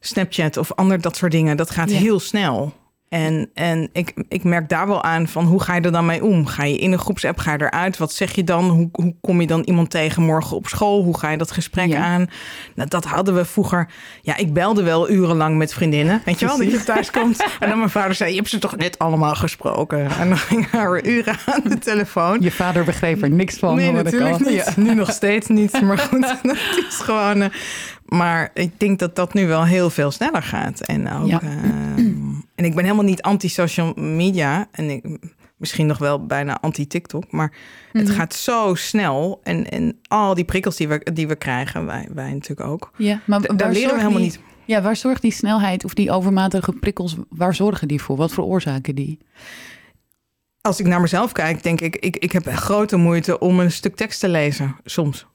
Snapchat 0.00 0.56
of 0.56 0.72
ander 0.72 1.00
dat 1.00 1.16
soort 1.16 1.32
dingen. 1.32 1.56
Dat 1.56 1.70
gaat 1.70 1.90
Ja. 1.90 1.98
heel 1.98 2.20
snel. 2.20 2.82
En, 3.08 3.50
en 3.54 3.88
ik, 3.92 4.12
ik 4.28 4.44
merk 4.44 4.68
daar 4.68 4.86
wel 4.86 5.02
aan 5.02 5.28
van 5.28 5.44
hoe 5.44 5.62
ga 5.62 5.74
je 5.74 5.80
er 5.80 5.92
dan 5.92 6.06
mee 6.06 6.24
om? 6.24 6.46
Ga 6.46 6.64
je 6.64 6.78
in 6.78 6.92
een 6.92 6.98
groepsapp, 6.98 7.38
ga 7.38 7.52
je 7.52 7.58
eruit? 7.62 7.96
Wat 7.98 8.12
zeg 8.12 8.32
je 8.34 8.44
dan? 8.44 8.68
Hoe, 8.68 8.88
hoe 8.92 9.14
kom 9.20 9.40
je 9.40 9.46
dan 9.46 9.62
iemand 9.62 9.90
tegen 9.90 10.22
morgen 10.22 10.56
op 10.56 10.66
school? 10.66 11.02
Hoe 11.02 11.18
ga 11.18 11.30
je 11.30 11.36
dat 11.36 11.50
gesprek 11.50 11.88
Ja. 11.88 12.04
aan? 12.04 12.26
Nou, 12.74 12.88
dat 12.88 13.04
hadden 13.04 13.34
we 13.34 13.44
vroeger. 13.44 13.88
Ja, 14.22 14.36
ik 14.36 14.52
belde 14.52 14.82
wel 14.82 15.10
urenlang 15.10 15.56
met 15.56 15.74
vriendinnen. 15.74 16.22
Weet 16.24 16.38
je 16.40 16.46
wel, 16.46 16.58
dat 16.58 16.70
je 16.70 16.84
thuis 16.84 17.10
komt. 17.10 17.44
En 17.60 17.68
dan 17.68 17.78
mijn 17.78 17.90
vader 17.90 18.14
zei, 18.14 18.30
je 18.30 18.36
hebt 18.36 18.48
ze 18.48 18.58
toch 18.58 18.76
net 18.76 18.98
allemaal 18.98 19.34
gesproken? 19.34 20.10
En 20.18 20.28
dan 20.28 20.38
ging 20.38 20.70
haar 20.70 21.04
uren 21.06 21.36
aan 21.46 21.62
de 21.64 21.78
telefoon. 21.78 22.40
Je 22.40 22.50
vader 22.50 22.84
begreep 22.84 23.22
er 23.22 23.30
niks 23.30 23.56
van. 23.58 23.74
Nee, 23.76 23.92
natuurlijk 23.92 24.38
niet. 24.48 24.76
Nu 24.76 24.94
nog 24.94 25.10
steeds 25.12 25.48
niet. 25.48 25.80
Maar 25.82 25.98
goed, 26.10 26.20
dat 26.42 26.56
is 26.88 26.96
gewoon... 27.02 27.42
eh, 27.42 27.48
maar 28.04 28.50
ik 28.54 28.80
denk 28.80 28.98
dat 28.98 29.16
dat 29.16 29.34
nu 29.34 29.46
wel 29.46 29.64
heel 29.64 29.90
veel 29.90 30.10
sneller 30.10 30.42
gaat. 30.42 30.80
En 30.80 31.12
ook... 31.12 31.26
Ja. 31.26 31.40
ehm, 31.42 32.23
en 32.54 32.64
ik 32.64 32.74
ben 32.74 32.84
helemaal 32.84 33.04
niet 33.04 33.22
anti-social 33.22 33.92
media. 33.94 34.66
En 34.70 34.90
ik, 34.90 35.18
misschien 35.56 35.86
nog 35.86 35.98
wel 35.98 36.26
bijna 36.26 36.60
anti-TikTok. 36.60 37.32
Maar 37.32 37.52
het 37.92 38.06
Mhm. 38.08 38.14
gaat 38.16 38.34
zo 38.34 38.74
snel. 38.74 39.40
En, 39.42 39.70
en 39.70 39.98
al 40.08 40.34
die 40.34 40.44
prikkels 40.44 40.76
die 40.76 40.88
we, 40.88 41.06
die 41.12 41.28
we 41.28 41.36
krijgen, 41.36 41.86
wij, 41.86 42.08
wij 42.14 42.32
natuurlijk 42.32 42.68
ook. 42.68 42.90
Ja, 42.96 43.20
maar 43.26 43.56
daar 43.56 43.72
leren 43.72 43.90
we 43.94 43.96
helemaal 44.00 44.12
die- 44.18 44.24
niet. 44.30 44.40
Ja, 44.66 44.82
waar 44.82 44.96
zorgt 44.96 45.22
die 45.22 45.32
snelheid 45.32 45.84
of 45.84 45.94
die 45.94 46.10
overmatige 46.10 46.72
prikkels, 46.72 47.16
waar 47.28 47.54
zorgen 47.54 47.88
die 47.88 48.02
voor? 48.02 48.16
Wat 48.16 48.32
veroorzaken 48.32 48.94
die? 48.94 49.18
Als 50.60 50.80
ik 50.80 50.86
naar 50.86 51.00
mezelf 51.00 51.32
kijk, 51.32 51.62
denk 51.62 51.80
ik, 51.80 51.96
ik, 51.96 52.16
ik 52.16 52.32
heb 52.32 52.46
grote 52.46 52.96
moeite 52.96 53.38
om 53.38 53.60
een 53.60 53.72
stuk 53.72 53.96
tekst 53.96 54.20
te 54.20 54.28
lezen, 54.28 54.76
soms. 54.84 55.26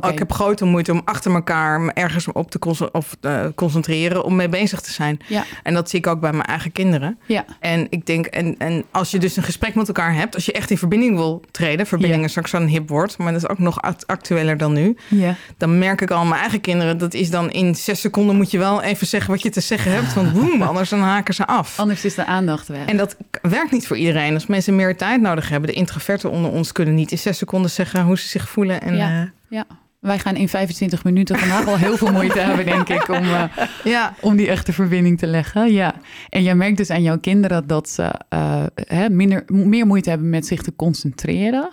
Oh, 0.00 0.10
ik 0.10 0.18
heb 0.18 0.32
grote 0.32 0.64
moeite 0.64 0.92
om 0.92 1.02
achter 1.04 1.34
elkaar 1.34 1.80
me 1.80 1.92
ergens 1.92 2.32
op 2.32 2.50
te 2.50 2.90
of, 2.92 3.16
eh, 3.20 3.44
concentreren, 3.54 4.24
om 4.24 4.36
mee 4.36 4.48
bezig 4.48 4.80
te 4.80 4.92
zijn. 4.92 5.18
ja, 5.28 5.44
En 5.62 5.74
dat 5.74 5.90
zie 5.90 5.98
ik 5.98 6.06
ook 6.06 6.20
bij 6.20 6.32
mijn 6.32 6.44
eigen 6.44 6.72
kinderen. 6.72 7.18
ja, 7.26 7.44
En 7.60 7.86
ik 7.90 8.06
denk, 8.06 8.26
en, 8.26 8.54
en 8.58 8.84
als 8.90 9.10
je 9.10 9.18
dus 9.18 9.36
een 9.36 9.42
gesprek 9.42 9.74
met 9.74 9.86
elkaar 9.88 10.14
hebt, 10.14 10.34
als 10.34 10.44
je 10.44 10.52
echt 10.52 10.70
in 10.70 10.78
verbinding 10.78 11.16
wil 11.16 11.42
treden, 11.50 11.86
verbinding 11.86 12.18
Ja. 12.20 12.24
is 12.26 12.30
straks 12.30 12.50
zo'n 12.50 12.66
hip 12.66 12.88
woord, 12.88 13.18
maar 13.18 13.32
dat 13.32 13.42
is 13.42 13.48
ook 13.48 13.58
nog 13.58 13.82
act- 13.82 14.06
actueler 14.06 14.56
dan 14.56 14.72
nu. 14.72 14.96
ja. 15.08 15.34
Dan 15.56 15.78
merk 15.78 16.00
ik 16.00 16.10
al 16.10 16.24
mijn 16.24 16.40
eigen 16.40 16.60
kinderen, 16.60 16.98
dat 16.98 17.14
is 17.14 17.30
dan 17.30 17.50
in 17.50 17.74
zes 17.74 18.00
seconden 18.00 18.36
moet 18.36 18.50
je 18.50 18.58
wel 18.58 18.82
even 18.82 19.06
zeggen 19.06 19.30
wat 19.30 19.42
je 19.42 19.50
te 19.50 19.60
zeggen 19.60 19.92
hebt, 19.92 20.14
want 20.14 20.32
boem, 20.32 20.62
anders 20.72 20.88
dan 20.88 21.00
haken 21.00 21.34
ze 21.34 21.46
af. 21.46 21.78
Anders 21.78 22.04
is 22.04 22.14
de 22.14 22.24
aandacht 22.26 22.68
weg. 22.68 22.86
En 22.86 22.96
dat 22.96 23.16
werkt 23.42 23.70
niet 23.70 23.86
voor 23.86 23.96
iedereen. 23.96 24.34
Als 24.34 24.46
mensen 24.46 24.76
meer 24.76 24.96
tijd 24.96 25.20
nodig 25.20 25.48
hebben, 25.48 25.68
de 25.70 25.76
introverten 25.76 26.30
onder 26.30 26.50
ons 26.50 26.72
kunnen 26.72 26.94
niet 26.94 27.10
in 27.10 27.18
zes 27.18 27.38
seconden 27.38 27.70
zeggen 27.70 28.04
hoe 28.04 28.18
ze 28.18 28.28
zich 28.28 28.48
voelen. 28.48 28.80
En, 28.82 28.96
Ja. 28.96 29.08
ja. 29.08 29.30
Ja, 29.52 29.66
wij 29.98 30.18
gaan 30.18 30.36
in 30.36 30.48
25 30.48 31.04
minuten 31.04 31.38
vandaag 31.38 31.66
al 31.66 31.76
heel 31.76 31.96
veel 31.96 32.12
moeite 32.12 32.38
hebben, 32.46 32.64
denk 32.64 32.88
ik, 32.88 33.08
om, 33.08 33.22
eh, 33.24 33.44
ja, 33.84 34.14
om 34.20 34.36
die 34.36 34.48
echte 34.48 34.72
verbinding 34.72 35.18
te 35.18 35.26
leggen. 35.26 35.72
Ja. 35.72 35.94
En 36.28 36.42
jij 36.42 36.54
merkt 36.54 36.76
dus 36.76 36.90
aan 36.90 37.02
jouw 37.02 37.18
kinderen 37.18 37.66
dat 37.66 37.88
ze 37.88 38.14
eh, 38.28 38.64
hè, 38.74 39.08
minder, 39.10 39.44
meer 39.46 39.86
moeite 39.86 40.10
hebben 40.10 40.30
met 40.30 40.46
zich 40.46 40.62
te 40.62 40.76
concentreren. 40.76 41.68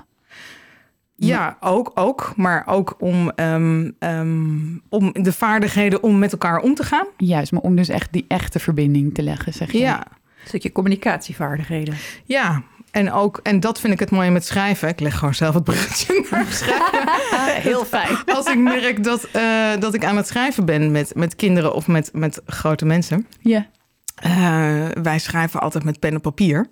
Ja, 1.16 1.58
ook, 1.60 1.92
ook. 1.94 2.34
Maar 2.36 2.68
ook 2.68 2.96
om, 3.00 3.32
ehm, 3.36 3.92
ehm, 4.00 4.58
om 4.90 5.14
de 5.14 5.34
vaardigheden 5.34 6.04
om 6.04 6.20
met 6.20 6.32
elkaar 6.32 6.60
om 6.60 6.76
te 6.76 6.84
gaan. 6.84 7.08
Juist, 7.18 7.52
maar 7.52 7.62
om 7.62 7.76
dus 7.76 7.90
echt 7.90 8.14
die 8.14 8.26
echte 8.28 8.60
verbinding 8.60 9.14
te 9.14 9.24
leggen, 9.24 9.54
zeg 9.54 9.72
je. 9.72 9.78
Ja, 9.78 9.98
Een 10.00 10.48
stukje 10.48 10.72
communicatievaardigheden. 10.72 11.96
ja. 12.26 12.64
En, 12.92 13.12
ook, 13.12 13.40
en 13.44 13.60
dat 13.60 13.80
vind 13.80 13.94
ik 13.94 14.00
het 14.00 14.12
mooie 14.12 14.32
met 14.32 14.46
schrijven. 14.46 14.88
Ik 14.90 15.00
leg 15.00 15.18
gewoon 15.18 15.34
zelf 15.34 15.54
het 15.54 15.64
bruggetje 15.64 16.26
naar 16.32 16.46
schrijven. 16.50 17.62
Heel 17.70 17.86
fijn. 17.86 18.18
Als 18.26 18.46
ik 18.48 18.58
merk 18.58 19.04
dat, 19.04 19.24
eh, 19.32 19.70
dat 19.80 19.94
ik 19.94 20.06
aan 20.06 20.18
het 20.18 20.28
schrijven 20.28 20.66
ben 20.66 20.92
met, 20.92 21.16
met 21.16 21.36
kinderen 21.36 21.74
of 21.74 21.88
met, 21.88 22.10
met 22.14 22.42
grote 22.46 22.86
mensen. 22.86 23.28
Ja, 23.42 23.68
Eh, 24.16 24.86
wij 25.04 25.20
schrijven 25.20 25.60
altijd 25.62 25.84
met 25.84 26.00
pen 26.00 26.14
en 26.14 26.22
papier. 26.22 26.68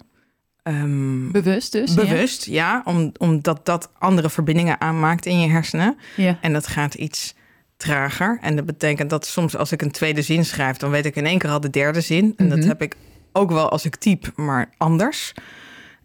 Ehm, 0.63 1.31
bewust 1.31 1.71
dus. 1.71 1.93
bewust, 1.93 2.45
ja. 2.45 2.81
om, 2.85 3.11
omdat 3.17 3.65
dat 3.65 3.89
andere 3.99 4.29
verbindingen 4.29 4.81
aanmaakt 4.81 5.25
in 5.25 5.39
je 5.39 5.49
hersenen. 5.49 5.97
Ja. 6.15 6.37
En 6.41 6.53
dat 6.53 6.67
gaat 6.67 6.93
iets 6.93 7.35
trager. 7.77 8.37
En 8.41 8.55
dat 8.55 8.65
betekent 8.65 9.09
dat 9.09 9.25
soms 9.25 9.57
als 9.57 9.71
ik 9.71 9.81
een 9.81 9.91
tweede 9.91 10.21
zin 10.21 10.45
schrijf, 10.45 10.77
dan 10.77 10.89
weet 10.89 11.05
ik 11.05 11.15
in 11.15 11.25
één 11.25 11.37
keer 11.37 11.49
al 11.49 11.59
de 11.59 11.69
derde 11.69 12.01
zin. 12.01 12.33
En 12.37 12.49
dat 12.49 12.57
Mhm. 12.57 12.67
heb 12.67 12.81
ik 12.81 12.95
ook 13.33 13.51
wel 13.51 13.69
als 13.69 13.85
ik 13.85 13.95
typ, 13.95 14.31
maar 14.35 14.69
anders. 14.77 15.33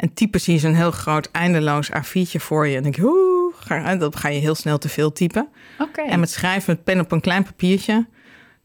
En 0.03 0.15
typen 0.15 0.41
zie 0.41 0.55
je 0.55 0.61
zo'n 0.61 0.75
heel 0.75 0.91
groot 0.91 1.29
eindeloos 1.31 1.91
A4'tje 1.91 2.41
voor 2.41 2.67
je. 2.69 2.77
En 2.77 2.83
denk 2.83 2.97
je, 2.97 3.03
oeh, 3.05 3.55
ga, 3.57 3.97
dan 3.97 4.17
ga 4.17 4.29
je 4.29 4.41
heel 4.41 4.55
snel 4.55 4.79
te 4.79 4.89
veel 4.89 5.13
typen. 5.13 5.49
Oké. 5.79 6.01
En 6.03 6.21
met 6.21 6.31
schrijven 6.31 6.75
met 6.75 6.85
pen 6.85 7.01
op 7.01 7.13
een 7.13 7.21
klein 7.21 7.43
papiertje, 7.43 8.07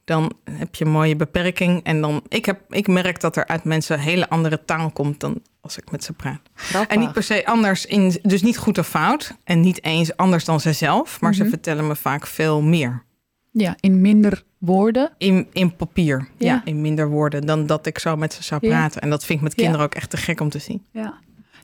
dan 0.03 0.33
heb 0.51 0.75
je 0.75 0.85
een 0.85 0.91
mooie 0.91 1.15
beperking. 1.15 1.83
En 1.83 2.01
dan, 2.01 2.21
ik, 2.27 2.45
heb, 2.45 2.61
ik 2.69 2.87
merk 2.87 3.19
dat 3.19 3.35
er 3.35 3.47
uit 3.47 3.63
mensen 3.63 3.99
hele 3.99 4.29
andere 4.29 4.65
taal 4.65 4.89
komt 4.91 5.19
dan 5.19 5.41
als 5.61 5.77
ik 5.77 5.91
met 5.91 6.03
ze 6.03 6.13
praat. 6.13 6.39
Grappig. 6.53 6.91
En 6.95 6.99
niet 6.99 7.11
per 7.11 7.23
se 7.23 7.45
anders, 7.45 7.85
in, 7.85 8.15
dus 8.21 8.41
niet 8.41 8.57
goed 8.57 8.77
of 8.77 8.87
fout. 8.87 9.33
En 9.43 9.59
niet 9.59 9.83
eens 9.83 10.15
anders 10.17 10.45
dan 10.45 10.59
zijzelf. 10.59 11.21
Maar 11.21 11.31
Mhm. 11.31 11.43
ze 11.43 11.49
vertellen 11.49 11.87
me 11.87 11.95
vaak 11.95 12.27
veel 12.27 12.61
meer. 12.61 13.03
Ja, 13.51 13.75
in 13.79 14.01
minder 14.01 14.43
woorden. 14.57 15.11
In, 15.17 15.47
in 15.53 15.75
papier. 15.75 16.27
Ja. 16.37 16.53
Ja. 16.53 16.61
in 16.65 16.81
minder 16.81 17.09
woorden 17.09 17.45
dan 17.45 17.65
dat 17.65 17.85
ik 17.85 17.99
zo 17.99 18.15
met 18.15 18.33
ze 18.33 18.43
zou 18.43 18.67
Ja. 18.67 18.69
praten. 18.69 19.01
En 19.01 19.09
dat 19.09 19.25
vind 19.25 19.37
ik 19.39 19.43
met 19.43 19.53
Ja. 19.55 19.61
kinderen 19.61 19.85
ook 19.85 19.95
echt 19.95 20.09
te 20.09 20.17
gek 20.17 20.39
om 20.39 20.49
te 20.49 20.59
zien. 20.59 20.85
Ja. 20.91 21.13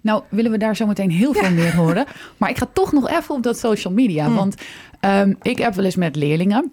Nou, 0.03 0.23
willen 0.29 0.51
we 0.51 0.57
daar 0.57 0.75
zo 0.75 0.85
meteen 0.85 1.11
heel 1.11 1.33
veel 1.33 1.51
meer 1.51 1.75
horen. 1.75 2.05
Maar 2.37 2.49
ik 2.49 2.57
ga 2.57 2.67
toch 2.73 2.91
nog 2.91 3.09
even 3.09 3.35
op 3.35 3.43
dat 3.43 3.57
social 3.59 3.93
media. 3.93 4.25
Hmm. 4.25 4.35
Want 4.35 4.55
ehm, 4.99 5.33
ik 5.41 5.57
heb 5.57 5.73
wel 5.73 5.85
eens 5.85 5.95
met 5.95 6.15
leerlingen. 6.15 6.71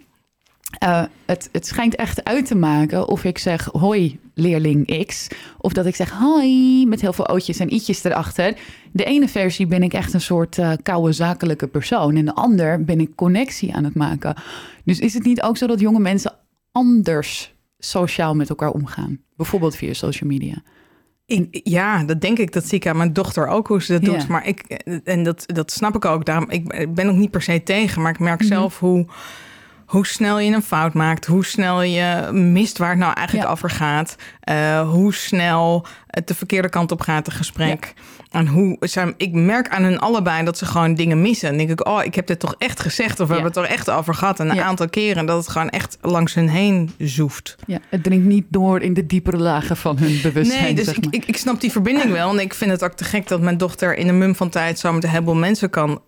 eh, 0.78 1.02
het, 1.26 1.48
het 1.52 1.66
schijnt 1.66 1.94
echt 1.96 2.24
uit 2.24 2.46
te 2.46 2.54
maken 2.54 3.08
of 3.08 3.24
ik 3.24 3.38
zeg 3.38 3.64
hoi 3.64 4.18
leerling 4.34 5.06
X. 5.06 5.28
Of 5.58 5.72
dat 5.72 5.86
ik 5.86 5.94
zeg 5.94 6.10
hoi 6.10 6.86
met 6.86 7.00
heel 7.00 7.12
veel 7.12 7.28
ootjes 7.28 7.58
en 7.58 7.74
i'tjes 7.74 8.04
erachter. 8.04 8.56
De 8.92 9.04
ene 9.04 9.28
versie 9.28 9.66
ben 9.66 9.82
ik 9.82 9.92
echt 9.92 10.12
een 10.14 10.20
soort 10.20 10.58
eh, 10.58 10.72
koude 10.82 11.12
zakelijke 11.12 11.66
persoon. 11.66 12.16
En 12.16 12.24
de 12.24 12.34
ander 12.34 12.84
ben 12.84 13.00
ik 13.00 13.14
connectie 13.14 13.74
aan 13.74 13.84
het 13.84 13.94
maken. 13.94 14.34
Dus 14.84 14.98
is 14.98 15.14
het 15.14 15.24
niet 15.24 15.42
ook 15.42 15.56
zo 15.56 15.66
dat 15.66 15.80
jonge 15.80 16.00
mensen 16.00 16.32
anders 16.72 17.54
sociaal 17.78 18.34
met 18.34 18.48
elkaar 18.48 18.70
omgaan? 18.70 19.18
Bijvoorbeeld 19.36 19.76
via 19.76 19.92
social 19.92 20.28
media. 20.30 20.54
Ik, 21.30 21.60
ja, 21.64 22.04
dat 22.04 22.20
denk 22.20 22.38
ik. 22.38 22.52
Dat 22.52 22.66
zie 22.66 22.78
ik 22.78 22.86
aan 22.86 22.96
mijn 22.96 23.12
dochter 23.12 23.46
ook 23.46 23.66
hoe 23.68 23.82
ze 23.82 23.92
dat 23.92 24.06
Ja. 24.06 24.12
doet. 24.18 24.28
Maar 24.28 24.46
ik, 24.46 24.60
en 25.04 25.22
dat, 25.22 25.42
dat 25.46 25.70
snap 25.70 25.94
ik 25.96 26.04
ook. 26.04 26.24
Daarom, 26.24 26.50
ik 26.50 26.94
ben 26.94 27.08
ook 27.08 27.16
niet 27.16 27.30
per 27.30 27.42
se 27.42 27.62
tegen. 27.62 28.02
Maar 28.02 28.12
ik 28.12 28.18
merk 28.18 28.42
zelf 28.42 28.78
hoe, 28.78 29.06
hoe 29.90 30.06
snel 30.06 30.38
je 30.38 30.52
een 30.54 30.62
fout 30.62 30.94
maakt, 30.94 31.26
hoe 31.26 31.44
snel 31.44 31.82
je 31.82 32.28
mist 32.32 32.78
waar 32.78 32.90
het 32.90 32.98
nou 32.98 33.12
eigenlijk 33.14 33.46
Ja. 33.46 33.52
over 33.52 33.70
gaat, 33.70 34.16
eh, 34.40 34.90
hoe 34.90 35.14
snel 35.14 35.86
het 36.06 36.28
de 36.28 36.34
verkeerde 36.34 36.68
kant 36.68 36.92
op 36.92 37.00
gaat, 37.00 37.26
het 37.26 37.34
gesprek. 37.34 37.94
En 38.30 38.46
hoe 38.46 38.76
zijn, 38.80 39.14
ik 39.16 39.32
merk 39.32 39.68
aan 39.68 39.82
hun 39.82 39.98
allebei 39.98 40.44
dat 40.44 40.58
ze 40.58 40.64
gewoon 40.66 40.94
dingen 40.94 41.22
missen. 41.22 41.48
En 41.48 41.56
denk 41.56 41.70
ik, 41.70 41.86
oh, 41.86 42.04
ik 42.04 42.14
heb 42.14 42.26
dit 42.26 42.38
toch 42.40 42.54
echt 42.58 42.80
gezegd, 42.80 43.20
of 43.20 43.28
we 43.28 43.34
Ja. 43.34 43.40
hebben 43.40 43.62
het 43.62 43.70
er 43.70 43.76
echt 43.76 43.90
over 43.90 44.14
gehad. 44.14 44.40
En 44.40 44.50
een 44.50 44.60
aantal 44.62 44.88
keren 44.88 45.26
dat 45.26 45.36
het 45.36 45.48
gewoon 45.48 45.68
echt 45.70 45.98
langs 46.00 46.34
hun 46.34 46.48
heen 46.48 46.90
zoeft. 46.98 47.56
Ja, 47.66 47.78
het 47.88 48.02
dringt 48.02 48.26
niet 48.26 48.44
door 48.48 48.80
in 48.80 48.94
de 48.94 49.06
diepere 49.06 49.36
lagen 49.36 49.76
van 49.76 49.98
hun 49.98 50.20
bewustzijn. 50.22 50.62
Nee, 50.62 50.74
dus 50.74 50.84
zeg 50.84 50.96
ik, 50.96 51.04
maar. 51.04 51.14
ik, 51.14 51.24
ik 51.26 51.36
snap 51.36 51.60
die 51.60 51.70
verbinding 51.72 52.10
wel. 52.12 52.30
En 52.30 52.38
ik 52.40 52.54
vind 52.54 52.70
het 52.70 52.84
ook 52.84 52.92
te 52.92 53.04
gek 53.04 53.28
dat 53.28 53.40
mijn 53.40 53.58
dochter 53.58 53.96
in 53.96 54.08
een 54.08 54.18
mum 54.18 54.34
van 54.34 54.48
tijd 54.48 54.78
zo 54.78 54.92
met 54.92 55.04
een 55.04 55.10
heleboel 55.10 55.34
mensen 55.34 55.70
kan 55.70 56.00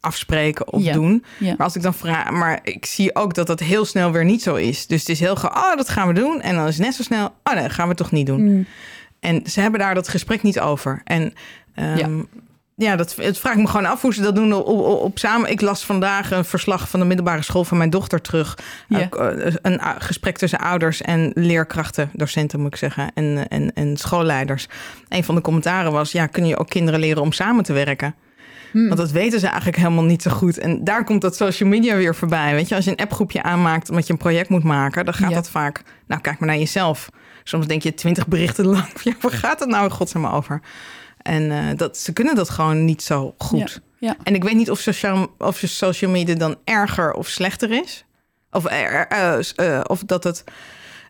afspreken 0.00 0.72
of 0.72 0.82
Ja. 0.82 0.92
doen. 0.92 1.24
Ja. 1.38 1.48
Maar 1.56 1.66
als 1.66 1.76
ik 1.76 1.82
dan 1.82 1.94
vraag, 1.94 2.30
maar 2.30 2.60
ik 2.62 2.86
zie 2.86 3.14
ook 3.14 3.34
dat 3.34 3.46
dat 3.46 3.60
heel 3.60 3.84
snel 3.84 4.12
weer 4.12 4.24
niet 4.24 4.42
zo 4.42 4.54
is. 4.54 4.86
Dus 4.86 5.00
het 5.00 5.08
is 5.08 5.20
heel 5.20 5.36
gauw, 5.36 5.70
oh, 5.70 5.76
dat 5.76 5.88
gaan 5.88 6.08
we 6.08 6.14
doen. 6.14 6.40
En 6.40 6.54
dan 6.54 6.66
is 6.66 6.76
het 6.76 6.84
net 6.84 6.94
zo 6.94 7.02
snel, 7.02 7.26
oh 7.44 7.52
nee, 7.54 7.62
dat 7.62 7.72
gaan 7.72 7.88
we 7.88 7.94
toch 7.94 8.10
niet 8.10 8.26
doen. 8.26 8.42
Mm. 8.54 8.66
En 9.20 9.42
ze 9.46 9.60
hebben 9.60 9.80
daar 9.80 9.94
dat 9.94 10.08
gesprek 10.08 10.42
niet 10.42 10.60
over. 10.60 11.00
En 11.04 11.34
ehm, 11.74 11.96
Ja. 11.96 12.08
ja. 12.74 12.96
dat, 12.96 13.16
het 13.16 13.38
vraag 13.38 13.52
ik 13.54 13.58
me 13.60 13.66
gewoon 13.66 13.86
af 13.86 14.02
hoe 14.02 14.14
ze 14.14 14.20
dat 14.22 14.34
doen 14.34 14.52
op, 14.52 14.66
op, 14.66 15.00
op 15.02 15.18
samen. 15.18 15.50
Ik 15.50 15.60
las 15.60 15.84
vandaag 15.84 16.30
een 16.30 16.44
verslag 16.44 16.88
van 16.88 17.00
de 17.00 17.06
middelbare 17.06 17.42
school 17.42 17.64
van 17.64 17.78
mijn 17.78 17.90
dochter 17.90 18.20
terug. 18.20 18.58
Ja. 18.88 19.08
Eh, 19.10 19.54
een 19.62 19.80
gesprek 19.98 20.38
tussen 20.38 20.58
ouders 20.58 21.02
en 21.02 21.30
leerkrachten, 21.34 22.10
docenten 22.12 22.60
moet 22.60 22.72
ik 22.72 22.78
zeggen, 22.78 23.10
en, 23.14 23.48
en, 23.48 23.72
en 23.74 23.96
schoolleiders. 23.96 24.66
Een 25.08 25.24
van 25.24 25.34
de 25.34 25.40
commentaren 25.40 25.92
was, 25.92 26.12
ja, 26.12 26.26
kun 26.26 26.46
je 26.46 26.56
ook 26.58 26.68
kinderen 26.68 27.00
leren 27.00 27.22
om 27.22 27.32
samen 27.32 27.64
te 27.64 27.72
werken? 27.72 28.14
Hmm. 28.72 28.86
Want 28.86 28.96
dat 29.00 29.10
weten 29.10 29.40
ze 29.40 29.46
eigenlijk 29.46 29.76
helemaal 29.76 30.04
niet 30.04 30.22
zo 30.22 30.30
goed. 30.30 30.58
En 30.58 30.84
daar 30.84 31.04
komt 31.04 31.20
dat 31.20 31.36
social 31.36 31.68
media 31.68 31.96
weer 31.96 32.14
voorbij. 32.14 32.54
Weet 32.54 32.68
je, 32.68 32.74
als 32.74 32.84
je 32.84 32.90
een 32.90 32.96
appgroepje 32.96 33.42
aanmaakt 33.42 33.90
omdat 33.90 34.06
je 34.06 34.12
een 34.12 34.18
project 34.18 34.48
moet 34.48 34.62
maken, 34.64 35.04
dan 35.04 35.14
gaat 35.14 35.28
Ja. 35.30 35.34
dat 35.34 35.50
vaak. 35.50 35.82
Nou, 36.06 36.20
kijk 36.20 36.38
maar 36.38 36.48
naar 36.48 36.58
jezelf. 36.58 37.08
Soms 37.44 37.66
denk 37.66 37.82
je 37.82 37.94
twintig 37.94 38.26
berichten 38.26 38.66
lang. 38.66 38.88
Ja, 39.02 39.12
waar 39.20 39.32
gaat 39.32 39.60
het 39.60 39.68
nou 39.68 39.84
in 39.84 39.90
godsnaam 39.90 40.26
over? 40.26 40.60
En 41.22 41.50
eh, 41.50 41.58
dat, 41.76 41.96
ze 41.98 42.12
kunnen 42.12 42.34
dat 42.34 42.50
gewoon 42.50 42.84
niet 42.84 43.02
zo 43.02 43.34
goed. 43.38 43.80
Ja, 43.98 44.08
ja. 44.08 44.16
En 44.22 44.34
ik 44.34 44.44
weet 44.44 44.54
niet 44.56 44.70
of 44.70 44.78
social, 44.78 45.34
of 45.38 45.62
social 45.66 46.10
media 46.10 46.34
dan 46.34 46.56
erger 46.64 47.12
of 47.12 47.28
slechter 47.28 47.70
is. 47.70 48.04
Of, 48.50 48.64
er, 48.70 49.06
eh, 49.06 49.38
eh, 49.56 49.80
of 49.86 50.00
dat 50.04 50.24
het 50.24 50.44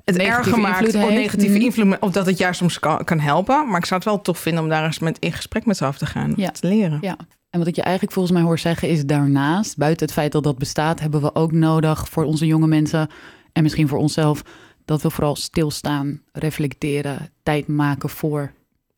het 0.05 0.17
Negatieve 0.17 0.49
erger 0.51 0.59
maakt 0.63 0.85
invloed 0.87 1.03
of 1.03 1.11
negatieve 1.11 1.55
Mhm. 1.57 1.65
invloed. 1.65 1.99
Of 2.01 2.11
dat 2.11 2.27
het 2.27 2.39
juist 2.39 2.59
soms 2.59 2.79
kan, 2.79 3.05
kan 3.05 3.19
helpen. 3.21 3.69
Maar 3.69 3.79
ik 3.79 3.85
zou 3.87 4.01
het 4.01 4.09
wel 4.09 4.21
tof 4.21 4.39
vinden 4.39 4.63
om 4.63 4.69
daar 4.69 4.85
eens 4.85 4.99
met, 4.99 5.19
in 5.19 5.33
gesprek 5.33 5.67
met 5.67 5.77
ze 5.77 5.85
af 5.85 5.99
te 5.99 6.07
gaan. 6.07 6.33
Ja. 6.37 6.51
Te 6.51 6.67
leren. 6.67 6.99
Ja. 7.01 7.17
En 7.51 7.59
wat 7.59 7.69
ik 7.69 7.75
je 7.77 7.83
eigenlijk 7.83 8.13
volgens 8.13 8.35
mij 8.35 8.45
hoor 8.45 8.59
zeggen 8.59 8.89
is 8.89 9.05
daarnaast, 9.05 9.77
buiten 9.77 10.07
het 10.07 10.15
feit 10.15 10.33
dat 10.33 10.43
dat 10.43 10.59
bestaat, 10.59 11.01
hebben 11.01 11.21
we 11.21 11.35
ook 11.35 11.53
nodig 11.53 12.09
voor 12.09 12.25
onze 12.25 12.47
jonge 12.47 12.67
mensen 12.67 13.09
en 13.53 13.63
misschien 13.63 13.89
voor 13.89 13.99
onszelf, 13.99 14.43
dat 14.85 15.03
we 15.03 15.11
vooral 15.11 15.37
stilstaan, 15.37 16.23
reflecteren, 16.33 17.31
tijd 17.43 17.67
maken 17.67 18.09
voor 18.09 18.53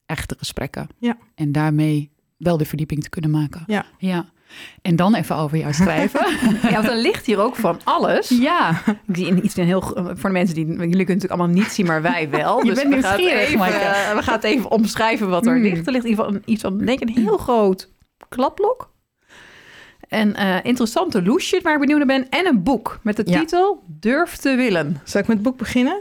echte 0.07 0.35
gesprekken. 0.38 0.87
Ja. 0.99 1.16
En 1.35 1.52
daarmee 1.52 2.11
wel 2.37 2.57
de 2.57 2.64
verdieping 2.64 3.02
te 3.02 3.09
kunnen 3.11 3.30
maken. 3.30 3.62
Ja. 3.66 3.85
ja. 3.99 4.28
En 4.83 4.97
dan 4.97 5.14
even 5.14 5.37
over 5.37 5.59
jou 5.59 5.73
schrijven. 5.73 6.21
Ja, 6.62 6.73
want 6.73 6.88
er 6.88 6.97
ligt 6.97 7.26
hier 7.26 7.38
ook 7.38 7.57
van 7.57 7.80
alles. 7.85 8.28
ja. 8.28 8.83
Ik 9.07 9.16
zie 9.16 9.26
in 9.26 9.45
iets 9.45 9.57
een 9.57 9.64
heel 9.64 9.80
voor 9.83 10.16
de 10.23 10.28
mensen 10.30 10.54
die 10.54 10.66
jullie 10.66 10.78
kunnen 10.80 10.97
natuurlijk 10.97 11.30
allemaal 11.33 11.54
niet 11.57 11.66
zien, 11.73 11.87
maar 11.87 12.02
wij 12.02 12.30
wel. 12.30 12.64
Je 12.64 12.73
bent 12.73 12.95
we 12.95 13.00
gaan 13.02 13.16
nieuwsgierig, 13.19 13.47
even, 13.47 13.59
Maaike. 13.59 13.76
eh, 13.78 14.14
we 14.16 14.23
gaan 14.23 14.35
het 14.35 14.45
even 14.45 14.71
omschrijven 14.71 15.28
wat 15.28 15.47
er 15.47 15.52
Hmm. 15.52 15.62
ligt. 15.62 15.87
Er 15.87 15.92
ligt 15.92 16.04
in 16.04 16.11
ieder 16.11 16.25
geval 16.25 16.40
iets 16.45 16.62
van, 16.62 16.78
denk 16.78 17.00
ik, 17.00 17.09
een 17.09 17.23
heel 17.23 17.37
groot 17.37 17.88
kladblok. 18.34 18.90
Een 20.08 20.34
eh, 20.37 20.56
interessante 20.62 21.22
loesje 21.22 21.60
waar 21.62 21.75
ik 21.75 21.80
benieuwd 21.80 21.99
naar 21.99 22.06
ben. 22.06 22.28
En 22.30 22.46
een 22.46 22.62
boek 22.62 22.99
met 23.02 23.16
de 23.16 23.22
Ja. 23.26 23.38
titel 23.38 23.82
Durf 23.87 24.37
te 24.37 24.54
willen. 24.54 25.00
Zal 25.04 25.20
ik 25.20 25.26
met 25.26 25.37
het 25.37 25.46
boek 25.46 25.56
beginnen? 25.58 26.00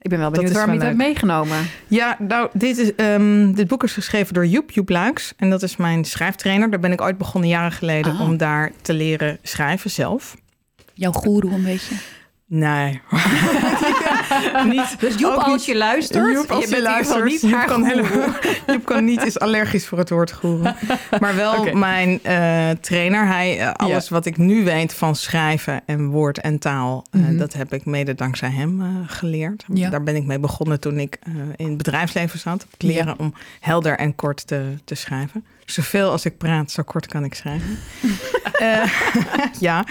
Ik 0.00 0.10
ben 0.10 0.18
wel 0.18 0.28
Dat 0.30 0.36
benieuwd 0.36 0.50
is 0.50 0.56
waarom 0.64 0.74
je 0.74 0.80
het 0.80 0.88
hebt 0.96 1.02
meegenomen. 1.08 1.66
Ja, 1.86 2.16
nou, 2.18 2.48
dit, 2.52 2.78
is, 2.78 2.94
ehm, 2.94 3.52
dit 3.52 3.68
boek 3.68 3.82
is 3.82 3.92
geschreven 3.92 4.34
door 4.34 4.46
Joep, 4.46 4.70
Joep 4.70 4.88
Luiks. 4.88 5.32
En 5.36 5.50
dat 5.50 5.62
is 5.62 5.76
mijn 5.76 6.04
schrijftrainer. 6.04 6.70
Daar 6.70 6.80
ben 6.80 6.92
ik 6.92 7.00
ooit 7.00 7.18
begonnen 7.18 7.50
jaren 7.50 7.72
geleden 7.72 8.12
Ah. 8.12 8.20
om 8.20 8.36
daar 8.36 8.72
te 8.82 8.92
leren 8.92 9.38
schrijven 9.42 9.90
zelf. 9.90 10.36
Jouw 10.94 11.12
goeroe 11.12 11.52
een 11.52 11.64
beetje. 11.64 11.94
Nee. 12.50 13.00
niet, 14.72 15.00
Dus 15.00 15.14
Joep, 15.18 15.34
als 15.34 15.66
je 15.66 15.76
luistert, 15.76 16.32
Joep, 16.34 16.50
als 16.50 16.68
je 16.68 16.82
luistert, 16.82 17.24
niet 17.24 17.40
Joep 17.40 17.66
kan, 17.66 17.84
helemaal, 17.84 18.28
Joep 18.66 18.84
kan 18.84 19.04
niet, 19.04 19.24
is 19.24 19.38
allergisch 19.38 19.86
voor 19.86 19.98
het 19.98 20.10
woord 20.10 20.32
goeren. 20.32 20.76
Maar 21.20 21.36
wel 21.36 21.74
mijn 21.74 22.22
eh, 22.22 22.70
trainer. 22.80 23.26
Hij, 23.26 23.58
eh, 23.60 23.72
alles 23.72 24.08
wat 24.08 24.26
ik 24.26 24.36
nu 24.36 24.64
weet 24.64 24.94
van 24.94 25.16
schrijven 25.16 25.80
en 25.86 26.06
woord 26.08 26.40
en 26.40 26.58
taal, 26.58 27.04
eh, 27.10 27.20
Mhm. 27.20 27.36
dat 27.36 27.52
heb 27.52 27.72
ik 27.74 27.84
mede 27.84 28.14
dankzij 28.14 28.50
hem 28.50 28.82
geleerd. 29.06 29.64
Ja. 29.72 29.90
Daar 29.90 30.02
ben 30.02 30.16
ik 30.16 30.24
mee 30.24 30.38
begonnen 30.38 30.80
toen 30.80 30.98
ik 30.98 31.18
in 31.56 31.68
het 31.68 31.76
bedrijfsleven 31.76 32.38
zat. 32.38 32.66
Leren 32.78 33.06
Ja. 33.06 33.14
om 33.18 33.34
helder 33.60 33.96
en 33.98 34.14
kort 34.14 34.46
te, 34.46 34.62
te 34.84 34.94
schrijven. 34.94 35.44
Zoveel 35.70 36.10
als 36.10 36.24
ik 36.24 36.38
praat, 36.38 36.70
zo 36.70 36.82
kort 36.82 37.06
kan 37.06 37.24
ik 37.24 37.34
schrijven. 37.34 37.78
Eh, 38.58 38.92
ja. 39.60 39.84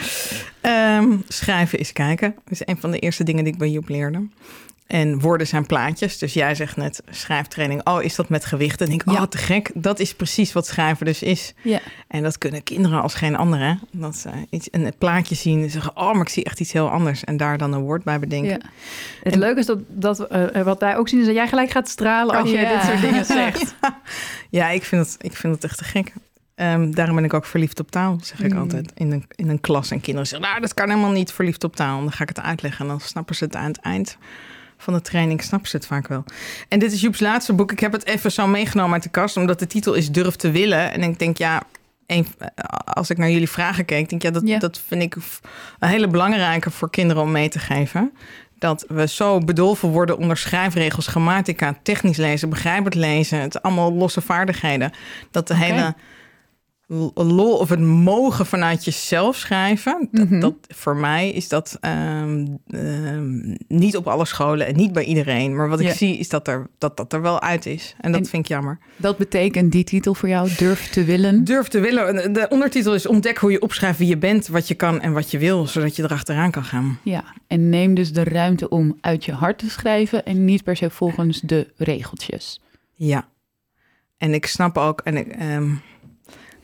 Ehm, 0.62 1.18
schrijven 1.28 1.80
is 1.80 1.94
kijken. 1.94 2.36
Dat 2.44 2.54
is 2.54 2.62
een 2.66 2.78
van 2.80 2.92
de 2.92 3.00
eerste 3.00 3.24
dingen 3.24 3.44
die 3.44 3.54
ik 3.54 3.60
bij 3.60 3.70
Joep 3.70 3.90
leerde. 3.90 4.28
En 4.88 5.20
woorden 5.20 5.48
zijn 5.48 5.66
plaatjes. 5.66 6.18
Dus 6.18 6.34
jij 6.34 6.56
zegt 6.56 6.76
net 6.78 7.02
schrijftraining. 7.10 7.86
Oh, 7.88 8.04
is 8.04 8.16
dat 8.16 8.30
met 8.30 8.46
gewicht? 8.46 8.82
En 8.82 8.88
denk 8.90 9.02
ik, 9.04 9.12
Ja. 9.12 9.22
oh, 9.22 9.28
te 9.28 9.38
gek. 9.38 9.72
Dat 9.74 10.00
is 10.00 10.14
precies 10.16 10.54
wat 10.54 10.68
schrijven 10.68 11.06
dus 11.06 11.22
is. 11.24 11.54
Ja. 11.62 11.80
En 12.08 12.24
dat 12.24 12.38
kunnen 12.38 12.64
kinderen 12.64 13.02
als 13.02 13.14
geen 13.14 13.36
andere. 13.36 13.80
Dat 13.92 14.16
ze 14.16 14.30
iets, 14.50 14.68
een 14.72 14.94
plaatje 14.98 15.36
zien 15.36 15.62
en 15.64 15.70
zeggen, 15.70 15.98
oh, 15.98 16.12
maar 16.14 16.22
ik 16.22 16.30
zie 16.30 16.44
echt 16.44 16.60
iets 16.60 16.72
heel 16.72 16.90
anders. 16.90 17.24
En 17.24 17.38
daar 17.38 17.58
dan 17.58 17.74
een 17.74 17.82
woord 17.82 18.04
bij 18.04 18.20
bedenken. 18.20 18.50
ja. 18.50 18.60
Het 19.24 19.34
En- 19.34 19.40
leuke 19.40 19.60
is 19.60 19.66
dat, 19.66 19.80
dat 19.88 20.28
eh, 20.28 20.62
wat 20.62 20.80
wij 20.80 20.98
ook 20.98 21.10
zien, 21.10 21.20
is 21.20 21.26
dat 21.26 21.36
jij 21.36 21.48
gelijk 21.48 21.72
gaat 21.72 21.90
stralen 21.90 22.36
als 22.36 22.50
Oh, 22.50 22.56
je 22.60 22.68
dit 22.68 22.82
soort 22.84 23.02
dingen 23.02 23.26
zegt. 23.42 23.76
Ja, 24.50 24.70
ik 24.70 24.84
vind 24.84 25.06
het, 25.06 25.16
ik 25.22 25.36
vind 25.36 25.54
het 25.56 25.64
echt 25.64 25.78
te 25.78 25.84
gek. 25.84 26.14
Ehm, 26.56 26.92
daarom 26.92 27.16
ben 27.16 27.24
ik 27.24 27.34
ook 27.34 27.46
verliefd 27.46 27.80
op 27.80 27.92
taal, 27.92 28.18
zeg 28.22 28.40
ik 28.44 28.54
Mm. 28.54 28.60
altijd. 28.60 28.92
In 28.96 29.12
een, 29.12 29.26
in 29.36 29.50
een 29.50 29.62
klas. 29.62 29.92
En 29.92 30.00
kinderen 30.02 30.28
zeggen, 30.28 30.50
nou, 30.50 30.62
dat 30.62 30.74
kan 30.74 30.90
helemaal 30.90 31.12
niet 31.12 31.32
verliefd 31.32 31.64
op 31.64 31.76
taal. 31.76 32.00
Dan 32.00 32.12
ga 32.12 32.22
ik 32.24 32.30
het 32.30 32.42
uitleggen 32.42 32.82
en 32.82 32.88
dan 32.88 33.00
snappen 33.00 33.36
ze 33.36 33.44
het 33.44 33.56
aan 33.56 33.68
het 33.68 33.80
eind 33.80 34.18
van 34.78 34.94
de 34.94 35.02
training. 35.02 35.44
Snappen 35.44 35.70
ze 35.70 35.76
het 35.76 35.86
vaak 35.86 36.08
wel. 36.08 36.24
En 36.68 36.80
dit 36.80 36.92
is 36.92 37.02
Joep's 37.02 37.20
laatste 37.20 37.54
boek. 37.54 37.72
Ik 37.72 37.80
heb 37.80 37.92
het 37.92 38.06
even 38.06 38.32
zo 38.32 38.48
meegenomen 38.48 38.94
uit 38.94 39.04
de 39.04 39.10
kast, 39.10 39.38
omdat 39.38 39.60
de 39.60 39.68
titel 39.68 39.94
is 39.94 40.12
Durf 40.12 40.36
te 40.36 40.52
willen. 40.52 40.92
En 40.92 41.04
ik 41.04 41.20
denk, 41.20 41.38
ja, 41.38 41.62
een, 42.08 42.28
als 42.84 43.10
ik 43.10 43.18
naar 43.18 43.30
jullie 43.30 43.50
vragen 43.50 43.86
keek, 43.86 44.10
denk 44.10 44.22
ik, 44.22 44.28
ja, 44.28 44.32
dat, 44.40 44.48
Ja. 44.48 44.60
dat 44.60 44.82
vind 44.88 45.02
ik 45.02 45.16
een 45.80 45.90
hele 45.90 46.08
belangrijke 46.08 46.72
voor 46.72 46.90
kinderen 46.90 47.24
om 47.24 47.32
mee 47.32 47.50
te 47.50 47.60
geven. 47.60 48.12
Dat 48.60 48.86
we 48.88 49.08
zo 49.08 49.40
bedolven 49.40 49.90
worden 49.90 50.18
onder 50.18 50.38
schrijfregels, 50.38 51.08
grammatica, 51.08 51.78
technisch 51.84 52.18
lezen, 52.18 52.50
begrijpend 52.50 52.94
lezen. 52.96 53.40
Het 53.40 53.62
allemaal 53.62 53.94
losse 53.94 54.22
vaardigheden. 54.22 54.92
Dat 55.32 55.48
de 55.48 55.56
hele 55.56 55.96
lol 57.14 57.58
of 57.58 57.70
het 57.70 57.80
mogen 57.80 58.46
vanuit 58.46 58.86
jezelf 58.86 59.36
schrijven. 59.36 60.08
Dat, 60.12 60.30
Mhm. 60.30 60.40
dat 60.40 60.54
voor 60.68 60.96
mij 60.96 61.32
is 61.32 61.48
dat 61.48 61.78
ehm, 61.82 62.46
ehm, 62.68 63.56
niet 63.68 63.98
op 63.98 64.08
alle 64.08 64.26
scholen 64.26 64.68
en 64.68 64.76
niet 64.76 64.94
bij 64.94 65.04
iedereen. 65.04 65.56
Maar 65.56 65.70
wat 65.70 65.80
ik 65.80 65.88
Ja. 65.88 65.94
zie 65.94 66.18
is 66.18 66.30
dat, 66.30 66.48
er, 66.48 66.68
dat 66.78 66.98
dat 66.98 67.14
er 67.14 67.22
wel 67.22 67.42
uit 67.42 67.66
is. 67.66 67.96
En 68.02 68.12
dat 68.12 68.22
En- 68.22 68.28
vind 68.28 68.44
ik 68.44 68.50
jammer. 68.50 68.80
Dat 68.96 69.18
betekent 69.18 69.72
die 69.72 69.84
titel 69.84 70.14
voor 70.14 70.30
jou, 70.30 70.50
durf 70.58 70.90
te 70.90 71.04
willen. 71.04 71.44
Durf 71.44 71.68
te 71.68 71.80
willen. 71.80 72.34
De 72.34 72.46
ondertitel 72.50 72.94
is 72.94 73.08
ontdek 73.08 73.38
hoe 73.38 73.52
je 73.52 73.62
opschrijft 73.62 74.00
wie 74.00 74.08
je 74.08 74.18
bent, 74.18 74.48
wat 74.48 74.68
je 74.68 74.76
kan 74.76 75.02
en 75.02 75.14
wat 75.14 75.32
je 75.32 75.38
wil. 75.38 75.68
Zodat 75.68 75.96
je 75.96 76.04
erachteraan 76.04 76.52
kan 76.52 76.64
gaan. 76.64 77.00
Ja, 77.04 77.24
en 77.48 77.70
neem 77.70 77.94
dus 77.94 78.14
de 78.14 78.24
ruimte 78.24 78.70
om 78.70 78.98
uit 79.02 79.26
je 79.26 79.32
hart 79.32 79.58
te 79.58 79.70
schrijven 79.70 80.26
en 80.26 80.46
niet 80.46 80.64
per 80.64 80.76
se 80.78 80.90
volgens 80.90 81.42
de 81.42 81.68
regeltjes. 81.78 82.62
Ja. 82.94 83.28
En 84.18 84.34
ik 84.34 84.46
snap 84.46 84.78
ook, 84.78 85.02
en 85.04 85.18
ik, 85.18 85.28
ehm, 85.28 85.70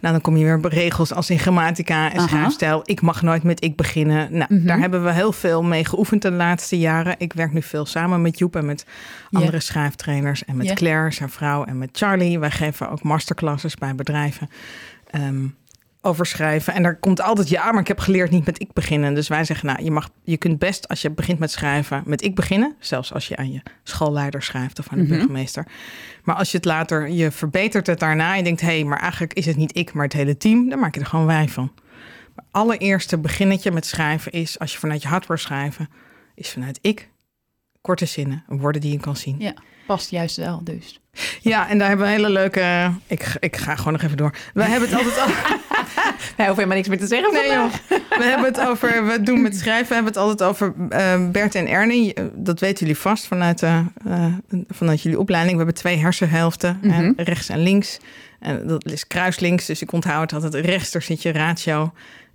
nou 0.04 0.16
dan 0.16 0.22
kom 0.24 0.38
je 0.38 0.44
weer 0.46 0.60
bij 0.60 0.70
regels 0.72 1.14
als 1.14 1.30
in 1.30 1.40
grammatica 1.40 2.12
en 2.12 2.18
Aha. 2.18 2.28
schrijfstijl. 2.28 2.82
Ik 2.84 3.02
mag 3.02 3.22
nooit 3.22 3.44
met 3.44 3.64
ik 3.64 3.76
beginnen. 3.76 4.28
Nou, 4.38 4.54
Mhm. 4.56 4.66
daar 4.68 4.80
hebben 4.80 5.04
we 5.04 5.12
heel 5.12 5.32
veel 5.32 5.64
mee 5.64 5.86
geoefend 5.86 6.22
de 6.22 6.32
laatste 6.32 6.80
jaren. 6.80 7.16
Ik 7.18 7.34
werk 7.34 7.54
nu 7.54 7.62
veel 7.62 7.86
samen 7.86 8.22
met 8.22 8.38
Joep 8.40 8.56
en 8.56 8.66
met 8.66 8.86
andere 9.32 9.60
schrijftrainers 9.60 10.46
en 10.46 10.58
met. 10.58 10.74
Claire, 10.74 11.12
zijn 11.12 11.30
vrouw, 11.30 11.64
en 11.64 11.78
met 11.78 11.90
Charlie. 11.94 12.40
Wij 12.40 12.52
geven 12.52 12.90
ook 12.90 13.04
masterclasses 13.04 13.76
bij 13.76 13.96
bedrijven. 13.96 14.50
ehm, 15.10 15.46
over 16.06 16.26
schrijven. 16.26 16.74
En 16.74 16.84
daar 16.84 16.96
komt 16.96 17.22
altijd 17.22 17.50
ja, 17.50 17.72
maar 17.72 17.82
ik 17.82 17.88
heb 17.88 18.00
geleerd 18.00 18.32
niet 18.32 18.46
met 18.46 18.62
ik 18.62 18.74
beginnen. 18.74 19.14
Dus 19.14 19.28
wij 19.28 19.44
zeggen, 19.44 19.68
nou, 19.68 19.84
je, 19.84 19.92
mag, 19.92 20.10
je 20.24 20.38
kunt 20.38 20.60
best 20.60 20.88
als 20.88 21.02
je 21.02 21.12
begint 21.12 21.40
met 21.40 21.52
schrijven 21.52 22.04
met 22.06 22.24
ik 22.24 22.36
beginnen. 22.36 22.76
Zelfs 22.80 23.14
als 23.14 23.28
je 23.28 23.36
aan 23.36 23.52
je 23.52 23.62
schoolleider 23.84 24.42
schrijft 24.42 24.80
of 24.80 24.88
aan 24.90 24.98
de 24.98 25.04
Mhm. 25.04 25.14
burgemeester. 25.14 25.68
Maar 26.24 26.36
als 26.36 26.52
je 26.52 26.58
het 26.58 26.66
later, 26.66 27.10
je 27.10 27.32
verbetert 27.32 27.88
het 27.88 28.00
daarna. 28.00 28.32
En 28.32 28.38
je 28.38 28.44
denkt, 28.44 28.62
hé, 28.62 28.68
hey, 28.68 28.84
maar 28.84 29.00
eigenlijk 29.00 29.34
is 29.34 29.46
het 29.46 29.56
niet 29.56 29.78
ik, 29.78 29.94
maar 29.94 30.04
het 30.04 30.14
hele 30.14 30.38
team. 30.38 30.70
Dan 30.70 30.80
maak 30.80 30.94
je 30.96 31.00
er 31.02 31.08
gewoon 31.08 31.26
wij 31.26 31.48
van. 31.50 31.72
Maar 32.36 32.46
allereerste 32.52 33.18
beginnetje 33.18 33.72
met 33.72 33.86
schrijven 33.86 34.32
is, 34.32 34.60
als 34.60 34.72
je 34.74 34.80
vanuit 34.80 35.02
je 35.02 35.08
hart 35.08 35.28
wil 35.28 35.38
schrijven, 35.38 35.90
is 36.36 36.50
vanuit 36.52 36.80
ik. 36.82 37.10
Korte 37.82 38.06
zinnen, 38.06 38.44
woorden 38.48 38.82
die 38.82 38.92
je 38.92 39.00
kan 39.00 39.16
zien. 39.16 39.36
Ja, 39.40 39.54
past 39.86 40.10
juist 40.10 40.36
wel 40.38 40.62
dus. 40.63 41.00
Ja, 41.42 41.70
en 41.70 41.78
daar 41.78 41.88
hebben 41.88 42.06
we 42.06 42.12
hele 42.12 42.30
leuke. 42.30 42.92
Ik, 43.08 43.36
ik 43.40 43.56
ga 43.58 43.75
gewoon 43.75 43.94
nog 43.94 44.02
even 44.02 44.18
door. 44.18 44.36
Wij 44.54 44.68
hebben 44.68 44.90
het 44.90 44.98
altijd 44.98 45.20
al. 45.20 45.28
Hij 46.38 46.46
hoeft 46.46 46.58
helemaal 46.58 46.75
niks 46.78 46.88
meer 46.88 47.00
te 47.00 47.08
zeggen 47.08 47.34
Nee 47.34 47.52
joh, 47.52 47.74
we 48.10 48.24
hebben 48.24 48.46
het 48.46 48.60
over, 48.60 49.06
we 49.08 49.22
doen 49.24 49.42
met 49.42 49.56
schrijven, 49.58 49.88
we 49.88 49.94
hebben 49.94 50.13
het 50.13 50.22
altijd 50.22 50.50
over 50.50 50.74
eh, 50.90 51.30
Bert 51.32 51.56
en 51.56 51.68
Ernie. 51.68 52.13
Dat 52.34 52.60
weten 52.60 52.80
jullie 52.80 53.02
vast 53.02 53.28
vanuit, 53.28 53.63
eh, 53.63 53.80
vanuit 54.70 55.02
jullie 55.02 55.20
opleiding. 55.20 55.52
We 55.58 55.63
hebben 55.63 55.82
twee 55.82 55.98
hersenhelften, 55.98 56.80
Mhm. 56.82 57.12
rechts 57.16 57.50
en 57.50 57.60
links. 57.60 57.98
En 58.40 58.68
dat 58.68 58.86
is 58.86 59.08
kruislinks, 59.08 59.66
dus 59.66 59.82
ik 59.82 59.92
onthoud 59.92 60.32
het 60.32 60.44
altijd. 60.44 60.66
Rechts, 60.66 60.92
daar 60.92 61.02
zit 61.02 61.22
je 61.22 61.32
ratio 61.32 61.94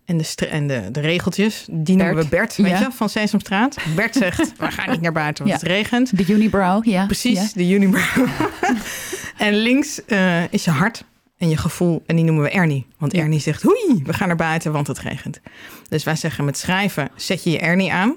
en 0.08 0.16
de, 0.18 0.46
en 0.46 0.66
de, 0.66 0.88
de 0.92 1.00
regeltjes. 1.00 1.66
Die 1.70 1.96
noemen 1.96 2.16
we 2.16 2.26
Bert, 2.28 2.56
weet 2.56 2.70
Ja. 2.70 2.78
je, 2.78 2.88
van 2.92 3.08
Sesamstraat. 3.08 3.76
Bert 3.96 4.14
zegt, 4.16 4.52
we 4.58 4.70
gaan 4.70 4.90
niet 4.90 5.00
naar 5.00 5.12
buiten, 5.12 5.46
want 5.46 5.60
Ja. 5.60 5.68
het 5.68 5.76
regent. 5.76 6.16
De 6.16 6.32
unibrow, 6.32 6.84
ja. 6.84 7.06
Precies, 7.14 7.38
Ja. 7.40 7.48
de 7.54 7.68
unibrow. 7.70 8.26
en 9.36 9.54
links 9.54 10.04
eh, 10.04 10.52
is 10.52 10.64
je 10.64 10.70
hart 10.70 11.04
en 11.38 11.48
je 11.48 11.56
gevoel. 11.56 12.02
En 12.06 12.16
die 12.16 12.24
noemen 12.24 12.42
we 12.44 12.50
Ernie. 12.50 12.86
Want. 12.98 13.14
Ernie 13.14 13.40
zegt, 13.40 13.62
hoei, 13.62 14.02
we 14.04 14.12
gaan 14.12 14.28
naar 14.28 14.36
buiten, 14.36 14.72
want 14.72 14.86
het 14.86 14.98
regent. 14.98 15.40
Dus 15.88 16.04
wij 16.04 16.16
zeggen 16.16 16.44
met 16.44 16.58
schrijven, 16.58 17.08
zet 17.14 17.44
je 17.44 17.50
je 17.50 17.58
Ernie 17.58 17.92
aan. 17.92 18.14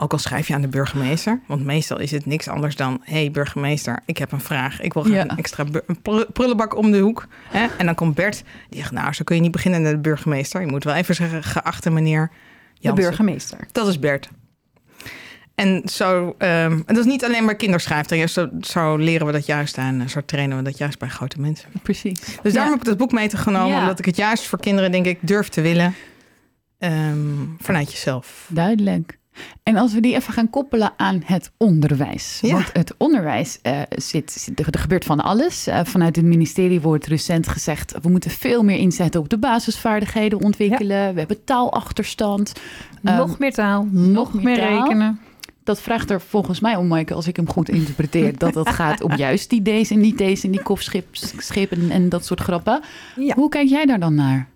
Ook 0.00 0.12
al 0.12 0.18
schrijf 0.18 0.48
je 0.48 0.54
aan 0.54 0.60
de 0.60 0.68
burgemeester. 0.68 1.40
Want 1.46 1.64
meestal 1.64 1.98
is 1.98 2.10
het 2.10 2.26
niks 2.26 2.48
anders 2.48 2.76
dan... 2.76 3.00
hey, 3.04 3.30
burgemeester, 3.30 3.98
ik 4.04 4.18
heb 4.18 4.32
een 4.32 4.40
vraag. 4.40 4.80
Ik 4.80 4.92
wil 4.92 5.02
graag 5.02 5.14
Ja. 5.14 5.22
een 5.30 5.36
extra 5.36 5.64
een 5.86 6.02
prul- 6.02 6.26
prullenbak 6.32 6.76
om 6.76 6.90
de 6.90 6.98
hoek. 6.98 7.26
Hè? 7.48 7.66
En 7.78 7.86
dan 7.86 7.94
komt 7.94 8.14
Bert, 8.14 8.42
die 8.68 8.78
zegt... 8.80 8.92
nou, 8.92 9.12
zo 9.12 9.24
kun 9.24 9.36
je 9.36 9.42
niet 9.42 9.50
beginnen 9.52 9.82
naar 9.82 9.92
de 9.92 9.98
burgemeester. 9.98 10.60
Je 10.60 10.66
moet 10.66 10.84
wel 10.84 10.94
even 10.94 11.14
zeggen, 11.14 11.42
geachte 11.42 11.90
meneer 11.90 12.30
De 12.80 12.92
burgemeester. 12.92 13.58
Dat 13.72 13.88
is 13.88 13.98
Bert. 13.98 14.28
En 15.54 15.82
zo, 15.84 16.34
ehm, 16.38 16.72
en 16.72 16.82
dat 16.86 16.96
is 16.98 17.04
niet 17.04 17.24
alleen 17.24 17.44
maar 17.44 17.54
kinderschrijftraining. 17.56 18.30
Zo, 18.32 18.48
zo 18.60 18.96
leren 18.96 19.26
we 19.26 19.32
dat 19.32 19.46
juist 19.46 19.78
aan. 19.78 20.08
Zo 20.08 20.20
trainen 20.26 20.56
we 20.56 20.62
dat 20.62 20.78
juist 20.78 20.98
bij 20.98 21.08
grote 21.08 21.40
mensen. 21.40 21.68
Precies. 21.82 22.20
Dus 22.42 22.52
daarom 22.52 22.54
Ja. 22.64 22.70
heb 22.70 22.78
ik 22.78 22.84
dat 22.84 22.96
boek 22.96 23.12
meegenomen. 23.12 23.68
Ja. 23.74 23.80
Omdat 23.80 23.98
ik 23.98 24.04
het 24.04 24.16
juist 24.16 24.46
voor 24.46 24.60
kinderen, 24.60 24.92
denk 24.92 25.06
ik, 25.06 25.18
durf 25.20 25.48
te 25.48 25.60
willen. 25.60 25.94
ehm, 26.78 27.16
vanuit 27.58 27.92
jezelf. 27.92 28.46
Duidelijk. 28.48 29.17
En 29.62 29.76
als 29.76 29.92
we 29.92 30.00
die 30.00 30.14
even 30.14 30.32
gaan 30.32 30.50
koppelen 30.50 30.92
aan 30.96 31.22
het 31.24 31.50
onderwijs. 31.56 32.38
Ja. 32.42 32.52
Want 32.52 32.70
het 32.72 32.94
onderwijs 32.96 33.58
eh, 33.62 33.80
zit, 33.88 34.32
zit- 34.32 34.58
er 34.74 34.78
gebeurt 34.78 35.04
van 35.04 35.20
alles. 35.20 35.66
Eh, 35.66 35.80
vanuit 35.84 36.16
het 36.16 36.24
ministerie 36.24 36.80
wordt 36.80 37.06
recent 37.06 37.48
gezegd... 37.48 37.94
we 38.02 38.08
moeten 38.08 38.30
veel 38.30 38.62
meer 38.62 38.78
inzetten 38.78 39.20
op 39.20 39.28
de 39.28 39.38
basisvaardigheden 39.38 40.40
ontwikkelen. 40.40 41.12
We 41.12 41.18
hebben 41.18 41.44
taalachterstand. 41.44 42.52
Ehm, 43.04 43.16
nog 43.16 43.38
meer 43.38 43.52
taal, 43.52 43.86
nog, 43.90 44.32
nog 44.32 44.42
meer 44.42 44.58
taal. 44.58 44.82
rekenen. 44.82 45.20
Dat 45.64 45.80
vraagt 45.80 46.10
er 46.10 46.20
volgens 46.20 46.60
mij 46.60 46.76
om, 46.76 46.86
Maaike, 46.86 47.14
als 47.14 47.26
ik 47.26 47.36
hem 47.36 47.48
goed 47.48 47.68
interpreteer... 47.68 48.38
dat 48.38 48.54
het 48.54 48.68
gaat 48.80 49.02
om 49.02 49.16
juist 49.16 49.50
die 49.50 49.62
D's 49.62 49.90
en 49.90 50.00
die 50.00 50.14
T's 50.14 50.44
en 50.44 50.50
die 50.50 50.62
kofschippen 50.62 51.90
en 51.90 52.08
dat 52.08 52.24
soort 52.24 52.40
grappen. 52.40 52.80
Ja. 53.16 53.34
Hoe 53.34 53.48
kijk 53.48 53.68
jij 53.68 53.86
daar 53.86 54.00
dan 54.00 54.14
naar? 54.14 54.48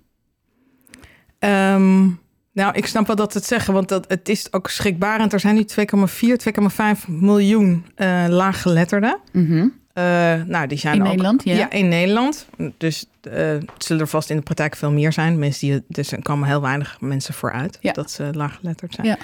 Ehm, 1.38 2.08
nou, 2.52 2.74
ik 2.74 2.86
snap 2.86 3.06
wel 3.06 3.16
dat 3.16 3.34
het 3.34 3.44
zeggen. 3.44 3.74
Want 3.74 3.88
dat, 3.88 4.04
het 4.08 4.28
is 4.28 4.52
ook 4.52 4.70
schrikbarend. 4.70 5.32
Er 5.32 5.40
zijn 5.40 5.54
nu 5.54 5.64
2,4, 5.64 6.36
2,5 6.36 7.06
miljoen 7.08 7.86
eh 7.94 8.24
laaggeletterden. 8.28 9.18
Mhm. 9.32 9.68
Eh, 9.92 10.04
nou, 10.46 10.66
die 10.66 10.78
zijn 10.78 10.94
In 10.94 11.00
ook- 11.02 11.06
Nederland, 11.08 11.44
ja. 11.44 11.70
in 11.70 11.88
Nederland. 11.88 12.46
Dus 12.78 13.06
eh, 13.22 13.32
het 13.46 13.64
zullen 13.78 14.02
er 14.02 14.08
vast 14.08 14.30
in 14.30 14.36
de 14.36 14.42
praktijk 14.42 14.76
veel 14.76 14.90
meer 14.92 15.12
zijn. 15.12 15.38
Mensen 15.38 15.68
die, 15.68 15.82
dus 15.88 16.12
er 16.12 16.22
komen 16.22 16.48
heel 16.48 16.60
weinig 16.60 16.96
mensen 17.00 17.34
vooruit 17.34 17.78
Ja. 17.80 17.92
dat 17.92 18.10
ze 18.10 18.28
laaggeletterd 18.32 18.94
zijn. 18.94 19.06
Ja. 19.06 19.16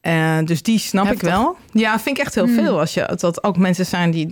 Eh, 0.00 0.44
dus 0.46 0.62
die 0.62 0.78
snap 0.78 1.04
Heftig. 1.06 1.22
ik 1.28 1.34
wel. 1.34 1.56
Ja, 1.72 1.98
vind 2.00 2.18
ik 2.18 2.24
echt 2.24 2.34
heel 2.34 2.44
Hmm. 2.46 2.54
veel. 2.54 2.80
Als 2.80 2.94
je 2.94 3.12
dat 3.16 3.44
ook 3.44 3.56
mensen 3.58 3.86
zijn 3.86 4.10
die. 4.10 4.28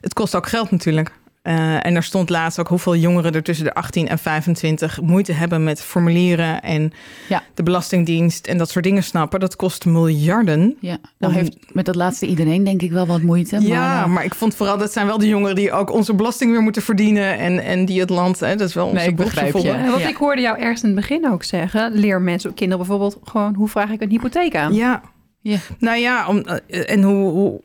het 0.00 0.12
kost 0.12 0.34
ook 0.34 0.48
geld 0.48 0.70
natuurlijk. 0.70 1.12
Eh, 1.46 1.86
en 1.86 1.94
er 1.96 2.02
stond 2.02 2.30
laatst 2.30 2.58
ook 2.58 2.68
hoeveel 2.68 2.96
jongeren 2.96 3.32
er 3.32 3.42
tussen 3.42 3.64
de 3.64 3.74
18 3.74 4.08
en 4.08 4.18
25 4.18 5.00
moeite 5.00 5.32
hebben 5.32 5.64
met 5.64 5.82
formulieren 5.82 6.62
en 6.62 6.92
Ja. 7.28 7.42
de 7.54 7.62
Belastingdienst 7.62 8.46
en 8.46 8.58
dat 8.58 8.70
soort 8.70 8.84
dingen 8.84 9.02
snappen. 9.04 9.40
Dat 9.40 9.56
kost 9.56 9.84
miljarden. 9.84 10.76
Ja, 10.80 10.96
nou 11.18 11.32
Om- 11.32 11.38
heeft 11.38 11.56
met 11.72 11.84
dat 11.84 11.94
laatste 11.94 12.26
iedereen 12.26 12.64
denk 12.64 12.82
ik 12.82 12.90
wel 12.90 13.06
wat 13.06 13.22
moeite. 13.22 13.60
ja, 13.60 13.98
maar, 14.00 14.10
maar, 14.10 14.24
ik 14.24 14.34
vond 14.34 14.54
vooral 14.54 14.78
dat 14.78 14.92
zijn 14.92 15.06
wel 15.06 15.18
de 15.18 15.28
jongeren 15.28 15.54
die 15.56 15.72
ook 15.72 15.92
onze 15.92 16.14
belasting 16.14 16.50
weer 16.50 16.62
moeten 16.62 16.82
verdienen 16.82 17.38
en, 17.38 17.58
en 17.64 17.84
die 17.84 18.00
het 18.00 18.10
land, 18.10 18.40
hè, 18.40 18.56
dat 18.56 18.68
is 18.68 18.74
wel 18.74 18.86
onze 18.86 18.96
Nee, 19.04 19.14
beroepsgevoel. 19.14 19.64
Ja, 19.64 19.84
want 19.90 20.00
Ja. 20.02 20.08
ik 20.08 20.16
hoorde 20.16 20.40
jou 20.42 20.58
ergens 20.58 20.80
in 20.82 20.86
het 20.88 20.96
begin 20.96 21.30
ook 21.30 21.42
zeggen... 21.44 21.92
leer 21.92 22.20
mensen, 22.20 22.54
kinderen 22.54 22.86
bijvoorbeeld, 22.86 23.18
gewoon... 23.24 23.54
hoe 23.54 23.68
vraag 23.68 23.90
ik 23.90 24.00
een 24.02 24.10
hypotheek 24.10 24.56
aan? 24.56 24.74
Ja. 24.74 25.02
Ja. 25.40 25.58
Nou 25.78 25.98
ja, 25.98 26.26
om, 26.28 26.38
eh, 26.40 26.90
en 26.90 27.02
hoe, 27.02 27.30
hoe, 27.30 27.60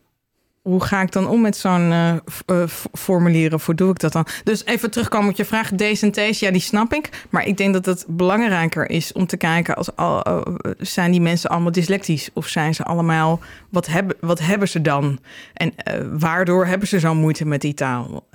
hoe 0.62 0.84
ga 0.84 1.02
ik 1.02 1.12
dan 1.12 1.28
om 1.28 1.40
met 1.40 1.56
zo'n 1.56 1.92
eh, 1.92 2.12
eh, 2.46 2.68
formulieren? 2.92 3.60
Hoe 3.64 3.74
doe 3.74 3.90
ik 3.90 3.98
dat 3.98 4.12
dan? 4.12 4.26
Dus 4.44 4.64
even 4.64 4.90
terugkomen 4.90 5.30
op 5.30 5.36
je 5.36 5.44
vraag. 5.44 5.70
D's 5.70 6.02
en 6.02 6.12
ja, 6.14 6.50
die 6.50 6.60
snap 6.60 6.92
ik. 6.92 7.26
Maar 7.30 7.46
ik 7.46 7.56
denk 7.56 7.72
dat 7.72 7.86
het 7.86 8.04
belangrijker 8.08 8.90
is 8.90 9.12
om 9.12 9.26
te 9.26 9.36
kijken... 9.36 9.76
Als, 9.76 9.96
al, 9.96 10.22
eh, 10.22 10.40
zijn 10.78 11.10
die 11.10 11.20
mensen 11.20 11.50
allemaal 11.50 11.72
dyslectisch? 11.72 12.30
Of 12.32 12.46
zijn 12.46 12.74
ze 12.74 12.82
allemaal... 12.82 13.40
Wat 13.68 13.86
hebben, 13.86 14.16
wat 14.20 14.38
hebben 14.38 14.68
ze 14.68 14.80
dan? 14.80 15.18
En 15.54 15.72
waardoor 16.18 16.66
hebben 16.66 16.88
ze 16.88 17.00
zo'n 17.00 17.16
moeite 17.16 17.44
met 17.46 17.60
die 17.60 17.74
taal? 17.74 18.26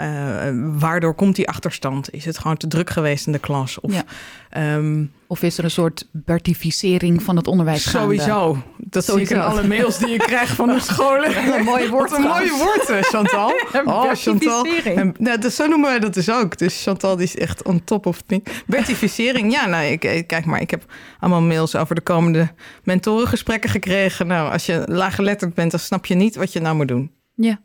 Waardoor 0.63 1.13
komt 1.13 1.35
die 1.35 1.49
achterstand? 1.49 2.13
Is 2.13 2.25
het 2.25 2.37
gewoon 2.37 2.57
te 2.57 2.67
druk 2.67 2.89
geweest 2.89 3.25
in 3.25 3.31
de 3.31 3.39
klas? 3.39 3.79
Of, 3.79 3.93
Ja. 3.93 4.03
ehm, 4.49 5.05
Of 5.29 5.41
is 5.43 5.57
er 5.57 5.63
een 5.63 5.71
soort 5.71 6.07
bertificering 6.11 7.23
van 7.23 7.35
het 7.35 7.47
onderwijs 7.47 7.85
gaande? 7.85 8.15
Sowieso. 8.19 8.63
Dat 8.77 9.05
zie 9.05 9.19
ik 9.21 9.29
in 9.29 9.39
alle 9.41 9.67
mails 9.67 9.97
die 9.97 10.07
je 10.07 10.17
krijgt 10.17 10.51
van 10.55 10.67
de 10.67 10.79
scholen. 10.91 11.53
Een 11.57 11.63
mooie 11.63 11.89
woord 11.89 12.09
Wat 12.09 12.19
een 12.19 12.25
mooie 12.25 12.51
woord, 12.57 12.89
eh, 12.89 13.01
Chantal. 13.01 13.53
Oh, 13.85 14.11
Chantal. 14.13 14.65
En, 14.83 15.15
nou, 15.19 15.39
dat, 15.39 15.53
zo 15.53 15.67
noemen 15.67 15.89
wij 15.89 15.99
dat 15.99 16.13
dus 16.13 16.29
ook. 16.31 16.57
Dus 16.57 16.83
Chantal 16.83 17.15
die 17.15 17.25
is 17.25 17.37
echt 17.37 17.63
on 17.63 17.83
top 17.83 18.05
of 18.05 18.21
thing. 18.21 18.45
Bertificering, 18.65 19.51
ja, 19.51 19.65
nou, 19.67 19.85
ik, 19.85 20.03
ik- 20.03 20.27
kijk 20.27 20.45
maar, 20.45 20.61
ik 20.61 20.71
heb 20.71 20.85
allemaal 21.19 21.41
mails 21.41 21.75
over 21.75 21.95
de 21.95 22.01
komende 22.01 22.49
mentorengesprekken 22.83 23.69
gekregen. 23.69 24.27
Nou, 24.27 24.51
als 24.51 24.65
je 24.65 24.83
laaggeletterd 24.85 25.53
bent, 25.53 25.71
dan 25.71 25.79
snap 25.79 26.05
je 26.05 26.15
niet 26.15 26.35
wat 26.35 26.53
je 26.53 26.59
nou 26.59 26.75
moet 26.75 26.87
doen. 26.87 27.11
Ja. 27.35 27.59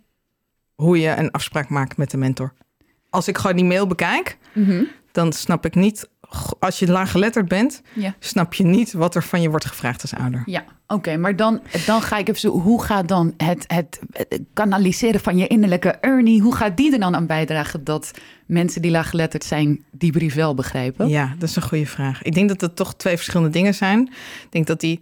Hoe 0.74 1.00
je 1.00 1.08
een 1.08 1.30
afspraak 1.30 1.68
maakt 1.68 1.96
met 1.96 2.10
de 2.10 2.16
mentor. 2.16 2.52
Als 3.10 3.28
ik 3.28 3.38
gewoon 3.38 3.56
die 3.56 3.64
mail 3.64 3.86
bekijk, 3.86 4.36
Mhm. 4.52 4.84
dan 5.12 5.32
snap 5.32 5.64
ik 5.64 5.74
niet... 5.74 6.08
Als 6.58 6.78
je 6.78 6.86
laaggeletterd 6.86 7.48
bent, 7.48 7.82
Ja. 7.92 8.14
snap 8.18 8.54
je 8.54 8.64
niet 8.64 8.92
wat 8.92 9.14
er 9.14 9.22
van 9.22 9.42
je 9.42 9.50
wordt 9.50 9.64
gevraagd 9.64 10.02
als 10.02 10.14
ouder. 10.14 10.42
Ja, 10.46 10.64
oké, 10.86 11.16
maar 11.16 11.36
dan, 11.36 11.60
dan 11.86 12.02
ga 12.02 12.16
ik 12.18 12.28
even 12.28 12.40
zo. 12.40 12.60
Hoe 12.60 12.82
gaat 12.82 13.08
dan 13.08 13.34
het, 13.36 13.64
het, 13.66 14.00
het 14.12 14.40
kanaliseren 14.52 15.20
van 15.20 15.36
je 15.36 15.46
innerlijke 15.46 15.88
Ernie? 15.90 16.40
Hoe 16.40 16.54
gaat 16.54 16.76
die 16.76 16.92
er 16.92 17.00
dan 17.00 17.14
aan 17.14 17.26
bijdragen 17.26 17.84
dat 17.84 18.10
mensen 18.46 18.82
die 18.82 18.90
laaggeletterd 18.90 19.44
zijn 19.44 19.84
die 19.90 20.12
brief 20.12 20.34
wel 20.34 20.54
begrijpen? 20.54 21.08
Ja, 21.08 21.34
dat 21.38 21.48
is 21.48 21.56
een 21.56 21.62
goede 21.62 21.86
vraag. 21.86 22.22
Ik 22.22 22.34
denk 22.34 22.48
dat 22.48 22.60
het 22.60 22.76
toch 22.76 22.94
twee 22.94 23.16
verschillende 23.16 23.50
dingen 23.52 23.74
zijn. 23.74 24.00
Ik 24.42 24.46
denk 24.50 24.66
dat 24.66 24.80
die 24.80 25.00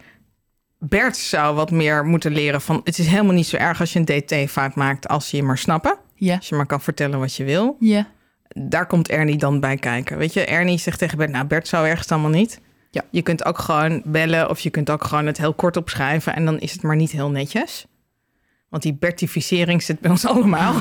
Bert 0.78 1.16
zou 1.16 1.54
wat 1.54 1.70
meer 1.70 2.04
moeten 2.04 2.32
leren 2.32 2.60
van... 2.60 2.80
het 2.84 2.98
is 2.98 3.06
helemaal 3.06 3.34
niet 3.34 3.46
zo 3.46 3.56
erg 3.56 3.80
als 3.80 3.92
je 3.92 3.98
een 3.98 4.04
DT-fout 4.44 4.74
maakt... 4.74 5.08
als 5.08 5.30
je 5.30 5.36
je 5.36 5.42
maar 5.42 5.58
snappen. 5.58 5.96
Ja. 6.14 6.36
Als 6.36 6.48
je 6.48 6.54
maar 6.54 6.66
kan 6.66 6.80
vertellen 6.80 7.18
wat 7.18 7.34
je 7.36 7.44
wil. 7.44 7.76
Ja. 7.80 8.06
Daar 8.54 8.86
komt 8.86 9.08
Ernie 9.08 9.36
dan 9.36 9.60
bij 9.60 9.76
kijken. 9.76 10.18
Weet 10.18 10.32
je, 10.32 10.44
Ernie 10.44 10.78
zegt 10.78 10.98
tegen 10.98 11.18
Bert... 11.18 11.30
nou, 11.30 11.46
Bert 11.46 11.68
zou 11.68 11.86
ergens 11.86 12.08
allemaal 12.08 12.30
niet. 12.30 12.60
Ja. 12.90 13.02
Je 13.10 13.22
kunt 13.22 13.44
ook 13.44 13.58
gewoon 13.58 14.02
bellen 14.04 14.50
of 14.50 14.60
je 14.60 14.70
kunt 14.70 14.90
ook 14.90 15.04
gewoon 15.04 15.26
het 15.26 15.38
heel 15.38 15.54
kort 15.54 15.76
opschrijven... 15.76 16.34
en 16.34 16.44
dan 16.44 16.58
is 16.58 16.72
het 16.72 16.82
maar 16.82 16.96
niet 16.96 17.10
heel 17.10 17.30
netjes. 17.30 17.86
Want 18.68 18.82
die 18.82 18.94
bertificering 18.94 19.82
zit 19.82 20.00
bij 20.00 20.10
ons 20.10 20.26
allemaal. 20.26 20.74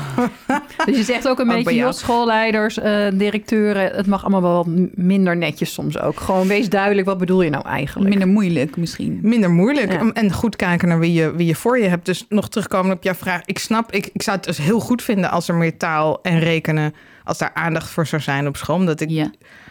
Dus 0.86 0.96
je 0.96 1.02
zegt 1.02 1.28
ook 1.28 1.38
een 1.38 1.50
Ook 1.50 1.64
beetje, 1.64 1.74
joh, 1.74 1.92
schoolleiders, 1.92 2.78
eh, 2.78 3.06
directeuren... 3.12 3.96
het 3.96 4.06
mag 4.06 4.22
allemaal 4.22 4.42
wel 4.42 4.64
minder 4.94 5.36
netjes 5.36 5.72
soms 5.72 5.98
ook. 5.98 6.20
Gewoon 6.20 6.46
wees 6.46 6.68
duidelijk, 6.68 7.06
wat 7.06 7.18
bedoel 7.18 7.42
je 7.42 7.50
nou 7.50 7.66
eigenlijk? 7.66 8.10
Minder 8.10 8.28
moeilijk 8.28 8.76
misschien. 8.76 9.18
minder 9.22 9.50
moeilijk. 9.50 9.92
Ja. 9.92 10.12
En 10.12 10.32
goed 10.32 10.56
kijken 10.56 10.88
naar 10.88 10.98
wie 10.98 11.12
je, 11.12 11.34
wie 11.34 11.46
je 11.46 11.54
voor 11.54 11.78
je 11.78 11.88
hebt. 11.88 12.06
Dus 12.06 12.26
nog 12.28 12.48
terugkomen 12.48 12.96
op 12.96 13.02
jouw 13.02 13.14
vraag. 13.14 13.42
Ik 13.44 13.58
snap, 13.58 13.92
ik, 13.92 14.10
ik 14.12 14.22
zou 14.22 14.36
het 14.36 14.46
dus 14.46 14.58
heel 14.58 14.80
goed 14.80 15.02
vinden 15.02 15.30
als 15.30 15.48
er 15.48 15.54
meer 15.54 15.76
taal 15.76 16.22
en 16.22 16.38
rekenen, 16.38 16.94
als 17.24 17.38
daar 17.38 17.50
aandacht 17.54 17.90
voor 17.90 18.06
zou 18.06 18.22
zijn 18.22 18.46
op 18.46 18.56
school. 18.56 18.76
Omdat 18.76 19.00
ik 19.00 19.10
Ja. 19.10 19.30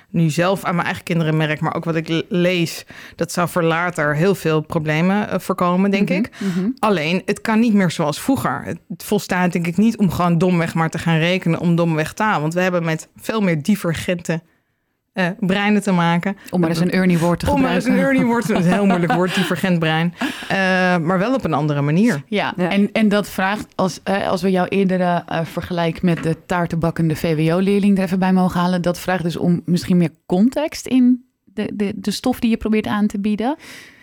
nu 0.10 0.30
zelf 0.30 0.64
aan 0.64 0.74
mijn 0.76 0.86
eigen 0.86 1.04
kinderen 1.04 1.38
merk, 1.38 1.60
maar 1.60 1.76
ook 1.76 1.84
wat 1.86 1.96
ik 1.96 2.08
le- 2.08 2.24
lees, 2.30 2.86
dat 3.16 3.32
zou 3.32 3.50
voor 3.50 3.64
later 3.64 4.16
heel 4.16 4.36
veel 4.36 4.62
problemen 4.62 5.30
eh, 5.30 5.40
voorkomen, 5.40 5.92
denk 5.92 6.10
ik. 6.10 6.30
Mhm. 6.38 6.70
Alleen, 6.80 7.22
het 7.26 7.42
kan 7.42 7.60
niet 7.60 7.74
meer 7.74 7.92
zoals 7.92 8.22
vroeger. 8.22 8.64
Het 8.66 9.04
volstaat 9.04 9.52
denk 9.52 9.68
ik 9.68 9.78
niet 9.78 9.98
om 9.98 10.12
gewoon 10.12 10.38
domweg 10.38 10.74
maar 10.74 10.90
te 10.90 10.98
gaan 11.00 11.18
rekenen 11.18 11.60
om 11.60 11.76
domweg 11.76 12.14
taal. 12.14 12.42
Want 12.42 12.54
we 12.54 12.62
hebben 12.62 12.84
met 12.86 13.08
veel 13.16 13.42
meer 13.42 13.62
divergente 13.62 14.42
eh, 15.20 15.28
breinen 15.40 15.82
te 15.82 15.92
maken. 15.92 16.38
Om 16.50 16.60
maar 16.60 16.70
eens 16.70 16.80
een 16.80 16.92
Ernie 16.92 17.20
woord 17.20 17.40
te 17.40 17.52
Om 17.52 17.62
maar 17.62 17.74
eens 17.74 17.84
gebruiken. 17.84 18.10
een 18.10 18.20
Ernie 18.20 18.32
woord, 18.32 18.50
een 18.66 18.74
heel 18.74 18.86
moeilijk 18.86 19.14
woord, 19.14 19.36
divergent 19.36 19.80
brein. 19.80 20.14
Eh, 20.48 20.58
maar 20.98 21.20
wel 21.20 21.34
op 21.34 21.44
een 21.44 21.54
andere 21.54 21.82
manier. 21.82 22.24
Ja, 22.28 22.54
Ja. 22.58 22.70
En, 22.70 22.90
en 22.92 23.10
dat 23.10 23.30
vraagt, 23.30 23.68
als, 23.76 24.00
eh, 24.04 24.28
als 24.28 24.42
we 24.42 24.52
jouw 24.52 24.66
eerdere 24.66 25.24
eh, 25.28 25.46
vergelijk 25.46 26.02
met 26.02 26.24
de 26.24 26.36
taartenbakkende 26.46 27.16
VWO-leerling 27.16 27.98
er 27.98 28.04
even 28.04 28.20
bij 28.20 28.34
mogen 28.34 28.60
halen, 28.60 28.82
dat 28.82 29.00
vraagt 29.00 29.24
dus 29.24 29.38
om 29.38 29.62
misschien 29.66 29.98
meer 29.98 30.14
context 30.26 30.88
in 30.88 31.29
de, 31.66 31.72
de, 31.76 31.92
de 31.96 32.12
stof 32.12 32.40
die 32.40 32.50
je 32.50 32.58
probeert 32.58 32.88
aan 32.88 33.08
te 33.08 33.20
bieden. 33.20 33.56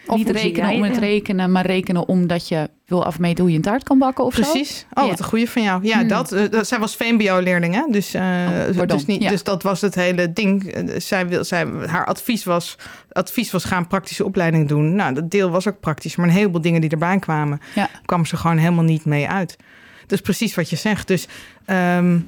Of 0.09 0.16
Niet 0.16 0.31
rekenen 0.31 0.71
om 0.71 0.83
het 0.83 0.97
rekenen, 0.99 1.53
maar 1.53 1.66
rekenen 1.66 2.09
omdat 2.09 2.49
je 2.49 2.71
wil 2.87 3.05
afmeten 3.05 3.40
hoe 3.42 3.51
je 3.51 3.57
een 3.57 3.62
taart 3.62 3.83
kan 3.83 3.99
bakken 3.99 4.25
of 4.25 4.35
zo. 4.35 4.40
Precies. 4.40 4.87
Oh, 4.95 5.03
Ja. 5.05 5.11
wat 5.11 5.19
een 5.19 5.25
goeie 5.25 5.51
van 5.51 5.62
jou. 5.62 5.85
Ja, 5.85 5.99
Hmm. 5.99 6.09
dat, 6.09 6.33
eh, 6.33 6.51
dat, 6.51 6.66
zij 6.66 6.79
was 6.79 6.97
VMBO-leerling, 6.97 7.75
hè? 7.75 7.83
Dus, 7.90 8.14
Oh, 8.14 8.87
dus, 8.87 9.07
niet, 9.07 9.23
Ja. 9.23 9.29
dus 9.31 9.42
dat 9.42 9.62
was 9.62 9.81
het 9.81 9.95
hele 9.95 10.33
ding. 10.33 10.73
Eh, 10.73 11.01
Zij 11.01 11.29
wil, 11.29 11.45
zij, 11.45 11.66
haar 11.87 12.07
advies 12.07 12.45
was, 12.45 12.77
advies 13.12 13.51
was 13.51 13.64
gaan 13.64 13.87
praktische 13.87 14.25
opleiding 14.25 14.69
doen. 14.69 14.95
Nou, 14.95 15.14
dat 15.14 15.31
deel 15.31 15.51
was 15.51 15.69
ook 15.69 15.81
praktisch. 15.81 16.16
Maar 16.16 16.27
een 16.27 16.33
heleboel 16.33 16.61
dingen 16.61 16.81
die 16.81 16.90
erbij 16.90 17.19
kwamen, 17.19 17.61
kwam 18.05 18.25
ze 18.25 18.37
gewoon 18.37 18.57
helemaal 18.59 18.85
niet 18.85 19.05
mee 19.05 19.29
uit. 19.29 19.57
Dus 20.07 20.21
precies 20.21 20.55
wat 20.55 20.71
je 20.71 20.77
zegt. 20.77 21.09
Dus 21.09 21.27
ehm, 21.64 21.77
eh, 21.77 22.12
eh, 22.14 22.21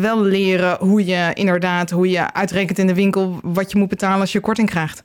wel 0.00 0.22
leren 0.22 0.76
hoe 0.80 1.04
je 1.04 1.30
inderdaad, 1.34 1.90
hoe 1.90 2.10
je 2.10 2.32
uitrekent 2.32 2.78
in 2.78 2.86
de 2.86 2.94
winkel 2.94 3.38
wat 3.42 3.72
je 3.72 3.78
moet 3.78 3.88
betalen 3.88 4.20
als 4.20 4.32
je 4.32 4.40
korting 4.40 4.70
krijgt. 4.70 5.04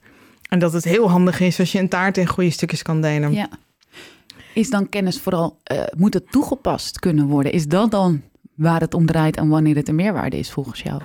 En 0.50 0.60
dat 0.60 0.74
het 0.74 0.84
heel 0.84 1.10
handig 1.10 1.40
is 1.40 1.60
als 1.60 1.72
je 1.72 1.80
een 1.80 1.90
taart 1.90 2.18
in 2.18 2.28
goede 2.28 2.50
stukjes 2.50 2.82
kan 2.82 3.02
delen. 3.02 3.34
Ja. 3.34 3.50
Is 4.54 4.70
dan 4.70 4.90
kennis 4.90 5.20
vooral, 5.20 5.60
eh, 5.64 5.84
moet 5.98 6.14
het 6.14 6.32
toegepast 6.32 7.00
kunnen 7.00 7.28
worden? 7.28 7.52
Is 7.52 7.68
dat 7.68 7.92
dan 7.92 8.22
waar 8.56 8.80
het 8.80 8.94
om 8.94 9.06
draait 9.06 9.38
en 9.38 9.48
wanneer 9.48 9.76
het 9.76 9.88
een 9.88 9.96
meerwaarde 9.96 10.38
is 10.38 10.52
volgens 10.52 10.82
jou? 10.82 11.02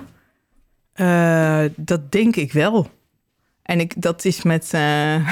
Eh, 0.93 1.63
dat 1.75 2.11
denk 2.11 2.35
ik 2.35 2.53
wel. 2.53 2.89
En 3.67 3.79
ik, 3.79 3.93
dat 4.01 4.25
is 4.25 4.43
met, 4.43 4.69
eh, 4.71 4.81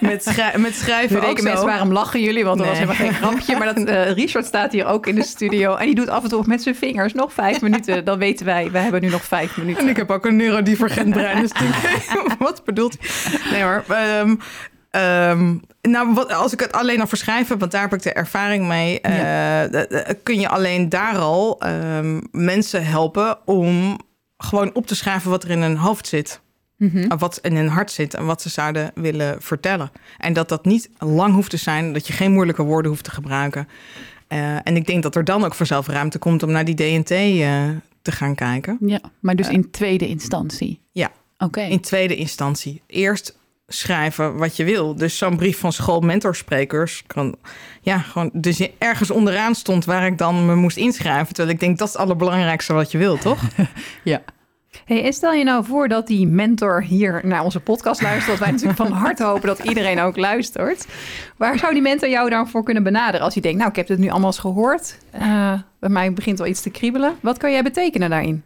met, 0.00 0.24
schrij- 0.24 0.58
met 0.58 0.74
schrijven 0.74 1.20
We 1.20 1.26
ook 1.26 1.42
mensen, 1.42 1.66
waarom 1.66 1.92
lachen 1.92 2.20
jullie? 2.20 2.44
Want 2.44 2.60
er 2.60 2.66
was 2.66 2.78
Nee. 2.78 2.86
helemaal 2.86 3.10
geen 3.12 3.20
grapje. 3.22 3.56
Maar 3.56 3.74
dat, 3.74 3.84
eh, 3.84 4.12
Richard 4.12 4.44
staat 4.46 4.72
hier 4.72 4.86
ook 4.86 5.06
in 5.06 5.14
de 5.14 5.22
studio. 5.24 5.74
En 5.74 5.86
die 5.86 5.94
doet 5.94 6.08
af 6.08 6.22
en 6.22 6.28
toe 6.28 6.42
met 6.46 6.62
zijn 6.62 6.74
vingers 6.76 7.12
nog 7.12 7.32
vijf 7.32 7.60
minuten. 7.60 8.04
Dan 8.04 8.18
weten 8.18 8.46
wij, 8.46 8.70
we 8.70 8.78
hebben 8.78 9.00
nu 9.02 9.08
nog 9.08 9.24
vijf 9.24 9.56
minuten. 9.56 9.82
En 9.82 9.88
ik 9.88 9.96
heb 9.96 10.10
ook 10.10 10.26
een 10.26 10.36
neurodivergent 10.36 11.10
brein. 11.16 11.40
Dus 11.40 11.50
wat 12.38 12.64
bedoelt 12.64 12.96
hij? 13.00 13.40
Nee 13.50 13.62
hoor. 13.62 13.84
ehm, 13.88 14.34
ehm, 14.90 15.54
nou, 15.82 16.14
wat, 16.14 16.32
als 16.32 16.52
ik 16.52 16.60
het 16.60 16.72
alleen 16.72 17.00
al 17.00 17.06
verschrijf 17.06 17.48
heb, 17.48 17.58
want 17.60 17.72
daar 17.72 17.82
heb 17.82 17.94
ik 17.94 18.02
de 18.02 18.12
ervaring 18.12 18.66
mee. 18.68 19.00
eh, 19.00 19.64
eh, 19.64 20.16
kun 20.22 20.40
je 20.40 20.48
alleen 20.48 20.88
daar 20.88 21.16
al 21.18 21.60
ehm, 21.60 22.20
mensen 22.30 22.86
helpen 22.86 23.38
om 23.44 23.98
gewoon 24.36 24.70
op 24.74 24.86
te 24.86 24.94
schrijven 24.96 25.30
wat 25.30 25.44
er 25.44 25.50
in 25.50 25.62
hun 25.62 25.76
hoofd 25.76 26.06
zit. 26.06 26.40
Mhm. 26.76 27.16
Wat 27.18 27.38
in 27.42 27.56
hun 27.56 27.68
hart 27.68 27.90
zit 27.90 28.14
en 28.14 28.26
wat 28.26 28.42
ze 28.42 28.48
zouden 28.48 28.90
willen 28.94 29.42
vertellen. 29.42 29.90
En 30.18 30.32
dat 30.32 30.48
dat 30.48 30.64
niet 30.64 30.90
lang 30.98 31.34
hoeft 31.34 31.50
te 31.50 31.56
zijn, 31.56 31.92
dat 31.92 32.06
je 32.06 32.12
geen 32.12 32.32
moeilijke 32.32 32.62
woorden 32.62 32.90
hoeft 32.90 33.04
te 33.04 33.10
gebruiken. 33.10 33.68
Eh, 34.28 34.54
en 34.66 34.76
ik 34.76 34.86
denk 34.86 35.02
dat 35.02 35.16
er 35.16 35.24
dan 35.24 35.44
ook 35.44 35.54
vanzelf 35.54 35.86
ruimte 35.86 36.18
komt 36.18 36.42
om 36.42 36.50
naar 36.50 36.64
die 36.64 36.74
DNT 36.74 37.10
eh, 37.10 37.62
te 38.02 38.12
gaan 38.12 38.34
kijken. 38.34 38.76
Ja, 38.80 39.00
maar 39.20 39.36
dus 39.36 39.46
Eh. 39.46 39.52
in 39.52 39.70
tweede 39.70 40.06
instantie? 40.08 40.80
Ja. 40.92 41.10
Oké. 41.38 41.60
In 41.60 41.80
tweede 41.80 42.16
instantie. 42.16 42.82
Eerst 42.86 43.38
schrijven 43.68 44.36
wat 44.36 44.56
je 44.56 44.64
wil. 44.64 44.94
Dus 44.96 45.18
zo'n 45.18 45.36
brief 45.36 45.58
van 45.58 45.72
schoolmentorsprekers 45.72 47.02
kan... 47.06 47.36
Ja, 47.80 47.98
gewoon... 47.98 48.30
Dus 48.32 48.68
ergens 48.78 49.10
onderaan 49.10 49.54
stond 49.54 49.84
waar 49.84 50.06
ik 50.06 50.18
dan 50.18 50.46
me 50.46 50.54
moest 50.54 50.76
inschrijven. 50.76 51.34
Terwijl 51.34 51.54
ik 51.54 51.60
denk, 51.60 51.78
dat 51.78 51.86
is 51.88 51.92
het 51.92 52.02
allerbelangrijkste 52.02 52.72
wat 52.72 52.90
je 52.90 52.98
wil, 52.98 53.16
toch? 53.18 53.42
Ja. 54.04 54.22
Hey, 54.84 55.04
en 55.04 55.12
stel 55.12 55.32
je 55.32 55.44
nou 55.44 55.64
voor 55.64 55.88
dat 55.88 56.06
die 56.06 56.26
mentor 56.26 56.82
hier 56.82 57.20
naar 57.24 57.44
onze 57.44 57.60
podcast 57.60 58.02
luistert. 58.02 58.38
Wij 58.38 58.50
natuurlijk 58.50 58.78
van 58.78 58.92
harte 58.92 59.24
hopen 59.24 59.46
dat 59.46 59.58
iedereen 59.58 60.00
ook 60.00 60.16
luistert. 60.16 60.86
Waar 61.36 61.58
zou 61.58 61.72
die 61.72 61.82
mentor 61.82 62.08
jou 62.08 62.30
dan 62.30 62.48
voor 62.48 62.62
kunnen 62.62 62.82
benaderen? 62.82 63.20
Als 63.20 63.34
je 63.34 63.40
denkt, 63.40 63.58
nou, 63.58 63.70
ik 63.70 63.76
heb 63.76 63.88
het 63.88 63.98
nu 63.98 64.08
allemaal 64.08 64.26
eens 64.26 64.38
gehoord. 64.38 64.98
Eh, 65.10 65.52
bij 65.80 65.88
mij 65.88 66.12
begint 66.12 66.38
wel 66.38 66.46
iets 66.46 66.62
te 66.62 66.70
kriebelen. 66.70 67.14
Wat 67.20 67.38
kan 67.38 67.50
jij 67.52 67.62
betekenen 67.62 68.10
daarin? 68.10 68.42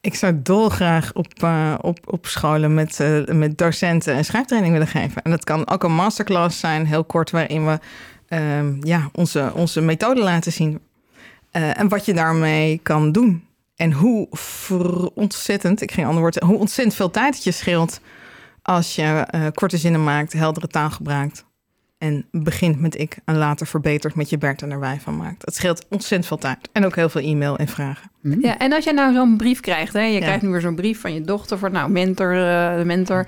Ik 0.00 0.14
zou 0.14 0.40
dolgraag 0.42 1.12
op, 1.14 1.42
eh, 1.42 1.74
op, 1.80 1.98
op 2.04 2.26
scholen 2.26 2.74
met, 2.74 3.00
eh, 3.00 3.24
met 3.24 3.58
docenten 3.58 4.16
een 4.16 4.24
schrijftraining 4.24 4.72
willen 4.72 4.88
geven. 4.88 5.22
En 5.22 5.30
dat 5.30 5.44
kan 5.44 5.68
ook 5.68 5.82
een 5.82 5.94
masterclass 5.94 6.60
zijn, 6.60 6.86
heel 6.86 7.04
kort, 7.04 7.30
waarin 7.30 7.66
we 7.66 7.78
ehm, 8.28 8.74
ja, 8.80 9.08
onze, 9.12 9.52
onze 9.54 9.80
methode 9.80 10.20
laten 10.20 10.52
zien. 10.52 10.80
En 11.50 11.88
wat 11.88 12.04
je 12.04 12.14
daarmee 12.14 12.80
kan 12.82 13.12
doen. 13.12 13.47
En 13.78 13.92
hoe 13.92 14.26
ver- 14.30 15.08
ontzettend, 15.14 15.82
ik 15.82 15.92
ging 15.92 16.06
ander 16.06 16.20
woord 16.22 16.38
hoe 16.38 16.58
ontzettend 16.58 16.96
veel 16.96 17.10
tijd 17.10 17.34
het 17.34 17.44
je 17.44 17.52
scheelt 17.52 18.00
als 18.62 18.94
je 18.94 19.02
eh, 19.02 19.46
korte 19.54 19.76
zinnen 19.76 20.04
maakt, 20.04 20.32
heldere 20.32 20.66
taal 20.66 20.90
gebruikt. 20.90 21.46
En 21.98 22.26
begint 22.30 22.80
met 22.80 22.98
ik 22.98 23.16
en 23.24 23.36
later 23.36 23.66
verbetert 23.66 24.14
met 24.14 24.30
je 24.30 24.38
Bert 24.38 24.62
en 24.62 24.70
er 24.70 24.80
wij 24.80 25.00
van 25.00 25.16
maakt. 25.16 25.44
Het 25.44 25.54
scheelt 25.54 25.86
ontzettend 25.88 26.26
veel 26.26 26.38
tijd. 26.38 26.68
En 26.72 26.84
ook 26.84 26.94
heel 26.96 27.08
veel 27.08 27.20
e-mail 27.20 27.56
en 27.58 27.68
vragen. 27.68 28.10
Hm. 28.22 28.40
Ja, 28.40 28.58
en 28.58 28.72
als 28.72 28.84
jij 28.84 28.92
nou 28.92 29.14
zo'n 29.14 29.36
brief 29.36 29.60
krijgt, 29.60 29.92
hè, 29.92 30.00
je 30.02 30.12
Ja. 30.12 30.18
krijgt 30.20 30.42
nu 30.42 30.48
weer 30.48 30.60
zo'n 30.60 30.74
brief 30.76 31.00
van 31.00 31.14
je 31.14 31.20
dochter 31.20 31.58
voor, 31.58 31.70
nou, 31.70 31.90
mentor, 31.90 32.32
eh, 32.32 32.76
de 32.78 32.84
mentor. 32.84 33.26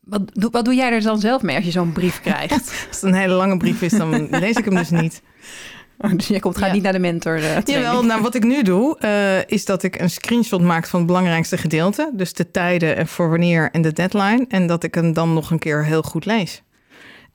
Wat, 0.00 0.22
wat 0.50 0.64
doe 0.64 0.74
jij 0.74 0.92
er 0.92 1.02
dan 1.02 1.20
zelf 1.20 1.42
mee 1.42 1.56
als 1.56 1.64
je 1.64 1.70
zo'n 1.70 1.92
brief 1.92 2.20
krijgt? 2.20 2.52
Als 2.88 3.00
het 3.00 3.02
een 3.02 3.14
hele 3.14 3.34
lange 3.34 3.56
brief 3.56 3.82
is, 3.82 3.92
dan 3.92 4.28
lees 4.30 4.56
ik 4.56 4.64
hem 4.64 4.74
dus 4.74 4.90
niet. 4.90 5.22
dus 6.16 6.26
je 6.26 6.40
komt, 6.40 6.56
gaat 6.58 6.66
Ja. 6.68 6.72
niet 6.74 6.82
naar 6.82 6.92
de 6.92 6.98
mentor. 6.98 7.36
eh. 7.36 7.56
Jawel, 7.64 8.04
nou 8.04 8.22
wat 8.22 8.34
ik 8.34 8.44
nu 8.44 8.62
doe, 8.62 8.98
eh, 8.98 9.38
is 9.46 9.64
dat 9.64 9.82
ik 9.82 10.00
een 10.00 10.10
screenshot 10.10 10.60
maak 10.62 10.86
van 10.86 10.98
het 10.98 11.08
belangrijkste 11.08 11.56
gedeelte. 11.58 12.10
Dus 12.12 12.32
de 12.32 12.50
tijden 12.50 12.96
en 12.96 13.06
voor 13.06 13.28
wanneer 13.30 13.68
en 13.72 13.82
de 13.82 13.92
deadline. 13.92 14.44
En 14.48 14.66
dat 14.66 14.84
ik 14.84 14.94
hem 14.94 15.12
dan 15.12 15.34
nog 15.34 15.50
een 15.50 15.58
keer 15.58 15.84
heel 15.84 16.02
goed 16.02 16.24
lees. 16.24 16.62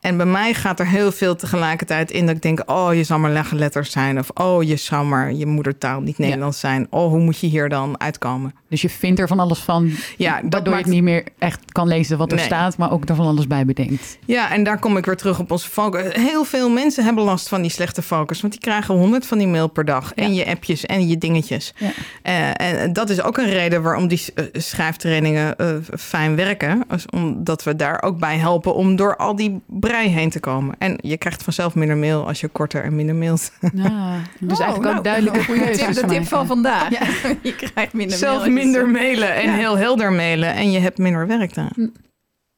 En 0.02 0.16
bij 0.16 0.26
mij 0.26 0.54
gaat 0.54 0.80
er 0.80 0.86
heel 0.86 1.12
veel 1.12 1.36
tegelijkertijd 1.36 2.10
in 2.10 2.26
dat 2.26 2.34
ik 2.36 2.42
denk... 2.42 2.62
oh, 2.70 2.94
je 2.94 3.04
zou 3.04 3.20
maar 3.20 3.30
leggen 3.30 3.58
letters 3.58 3.90
zijn. 3.90 4.18
Of 4.18 4.30
oh, 4.34 4.62
je 4.62 4.76
zou 4.76 5.04
maar 5.06 5.32
je 5.32 5.46
moedertaal 5.46 6.00
niet 6.00 6.18
Nederlands 6.18 6.60
zijn. 6.60 6.86
Oh, 6.90 7.08
hoe 7.08 7.18
moet 7.20 7.38
je 7.38 7.46
hier 7.46 7.68
dan 7.68 8.00
uitkomen? 8.00 8.54
Dus 8.68 8.82
je 8.82 8.88
vindt 8.90 9.20
er 9.20 9.28
van 9.28 9.40
alles 9.40 9.58
van, 9.58 9.90
Ja, 10.16 10.34
dat 10.42 10.52
waardoor 10.52 10.72
maakt 10.74 10.84
je 10.86 10.90
niet 10.92 11.02
meer 11.02 11.24
echt 11.38 11.60
kan 11.72 11.88
lezen 11.88 12.18
wat 12.18 12.30
er 12.30 12.36
Nee. 12.36 12.46
staat, 12.46 12.76
maar 12.76 12.92
ook 12.92 13.08
er 13.08 13.14
van 13.14 13.26
alles 13.26 13.46
bij 13.46 13.64
bedenkt. 13.64 14.18
Ja, 14.26 14.50
en 14.52 14.64
daar 14.64 14.78
kom 14.78 14.96
ik 14.96 15.04
weer 15.06 15.16
terug 15.16 15.38
op 15.38 15.50
onze 15.50 15.68
focus. 15.70 16.14
Heel 16.14 16.44
veel 16.44 16.70
mensen 16.70 17.04
hebben 17.04 17.24
last 17.24 17.48
van 17.48 17.62
die 17.62 17.70
slechte 17.70 18.02
focus. 18.02 18.40
Want 18.40 18.52
die 18.52 18.62
krijgen 18.62 18.94
honderd 18.94 19.26
van 19.26 19.38
die 19.38 19.46
mail 19.46 19.68
per 19.68 19.84
dag. 19.84 20.12
En 20.14 20.34
je 20.34 20.46
appjes 20.46 20.86
en 20.86 21.08
je 21.08 21.18
dingetjes. 21.18 21.74
Ja. 21.76 21.90
Eh, 22.22 22.82
en 22.82 22.92
dat 22.92 23.10
is 23.10 23.22
ook 23.22 23.36
een 23.38 23.50
reden 23.50 23.82
waarom 23.82 24.08
die 24.08 24.22
eh, 24.34 24.44
schrijftrainingen 24.52 25.56
eh, 25.58 25.68
fijn 25.98 26.36
werken. 26.36 26.84
Als- 26.88 27.06
Omdat 27.12 27.62
we 27.62 27.76
daar 27.76 28.02
ook 28.02 28.18
bij 28.18 28.36
helpen 28.36 28.74
om 28.74 28.96
door 28.96 29.16
al 29.16 29.36
die 29.36 29.60
heen 30.00 30.30
te 30.30 30.40
komen. 30.40 30.74
En 30.78 30.98
je 31.00 31.16
krijgt 31.16 31.42
vanzelf 31.42 31.74
minder 31.74 31.96
mail 31.96 32.26
als 32.26 32.40
je 32.40 32.48
korter 32.48 32.84
en 32.84 32.94
minder 32.96 33.14
mailt. 33.14 33.52
Ja, 33.74 34.20
dus 34.40 34.58
Oh, 34.58 34.64
eigenlijk 34.64 34.82
nou, 34.82 34.96
ook 34.96 35.04
duidelijke 35.04 35.38
de 35.64 35.70
tip, 35.70 35.92
de 35.92 36.06
tip 36.06 36.26
van 36.26 36.46
vandaag. 36.46 36.88
je 37.42 37.54
krijgt 37.54 37.92
minder 37.92 38.18
Zelf 38.18 38.46
minder 38.48 38.88
mailen 38.88 39.34
en 39.34 39.50
Ja. 39.50 39.56
heel 39.56 39.78
helder 39.78 40.12
mailen. 40.12 40.54
En 40.54 40.70
je 40.70 40.78
hebt 40.78 40.98
minder 40.98 41.26
werk 41.26 41.54
dan. 41.54 41.70
Hm. 41.74 41.86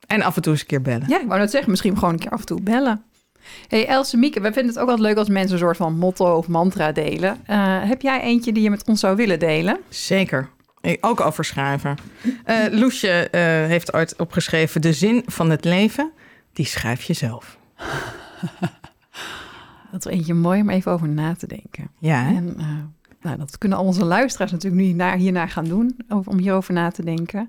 En 0.06 0.22
af 0.22 0.36
en 0.36 0.42
toe 0.42 0.52
eens 0.52 0.60
een 0.60 0.66
keer 0.66 0.82
bellen. 0.82 1.04
Ja, 1.08 1.20
ik 1.20 1.26
wou 1.26 1.40
net 1.40 1.50
zeggen, 1.50 1.70
misschien 1.70 1.98
gewoon 1.98 2.12
een 2.12 2.18
keer 2.20 2.30
af 2.30 2.40
en 2.40 2.46
toe 2.46 2.60
bellen. 2.62 3.02
Hey 3.68 3.86
Else 3.86 4.16
Mieke, 4.16 4.40
wij 4.40 4.52
vinden 4.52 4.72
het 4.72 4.82
ook 4.82 4.88
altijd 4.88 5.06
leuk 5.08 5.16
als 5.16 5.28
mensen 5.28 5.52
een 5.52 5.58
soort 5.58 5.76
van 5.76 5.98
motto 5.98 6.36
of 6.36 6.48
mantra 6.48 6.92
delen. 6.92 7.36
Eh, 7.46 7.56
heb 7.82 8.02
jij 8.02 8.20
eentje 8.20 8.52
die 8.52 8.62
je 8.62 8.70
met 8.70 8.88
ons 8.88 9.00
zou 9.00 9.16
willen 9.16 9.38
delen? 9.38 9.78
Zeker. 9.88 10.48
Ook 11.00 11.20
over 11.20 11.44
schrijven. 11.44 11.96
Eh, 12.44 12.56
Loesje 12.70 13.28
eh, 13.30 13.40
heeft 13.42 13.94
ooit 13.94 14.14
opgeschreven... 14.16 14.80
de 14.80 14.92
zin 14.92 15.22
van 15.26 15.50
het 15.50 15.64
leven, 15.64 16.12
die 16.54 16.66
schrijf 16.66 17.02
je 17.02 17.12
zelf. 17.12 17.58
Dat 19.92 20.06
is 20.06 20.12
eentje 20.12 20.34
mooi 20.34 20.60
om 20.60 20.70
even 20.70 20.92
over 20.92 21.08
na 21.08 21.34
te 21.34 21.46
denken. 21.46 21.90
Ja, 21.98 22.22
hè? 22.22 22.34
En 22.34 22.54
eh, 22.58 22.66
nou, 23.22 23.38
dat 23.38 23.58
kunnen 23.58 23.78
al 23.78 23.84
onze 23.84 24.04
luisteraars 24.04 24.50
natuurlijk 24.52 24.82
nu 24.82 24.92
naar, 24.92 25.16
hiernaar 25.16 25.48
gaan 25.48 25.64
doen, 25.64 25.96
over- 26.08 26.32
om 26.32 26.38
hierover 26.38 26.72
na 26.74 26.90
te 26.90 27.04
denken. 27.04 27.48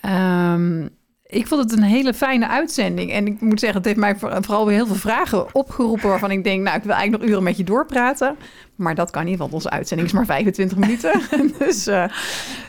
Ehm, 0.00 0.82
ik 1.26 1.46
vond 1.46 1.62
het 1.62 1.72
een 1.72 1.82
hele 1.84 2.14
fijne 2.14 2.48
uitzending. 2.48 3.12
En 3.12 3.26
ik 3.26 3.40
moet 3.40 3.60
zeggen, 3.60 3.78
het 3.78 3.86
heeft 3.86 3.98
mij 4.00 4.16
voor- 4.16 4.38
vooral 4.44 4.66
weer 4.66 4.74
heel 4.76 4.86
veel 4.86 4.94
vragen 4.94 5.54
opgeroepen... 5.54 6.08
waarvan 6.08 6.30
ik 6.30 6.44
denk, 6.44 6.62
nou, 6.62 6.76
ik 6.76 6.82
wil 6.82 6.92
eigenlijk 6.92 7.22
nog 7.22 7.32
uren 7.32 7.44
met 7.44 7.56
je 7.56 7.64
doorpraten. 7.64 8.36
Maar 8.76 8.94
dat 8.94 9.10
kan 9.10 9.24
niet, 9.24 9.38
want 9.38 9.52
onze 9.52 9.70
uitzending 9.70 10.08
is 10.08 10.14
maar 10.14 10.24
25 10.26 10.78
minuten. 10.86 11.20
dus, 11.58 11.86
eh, 11.86 12.04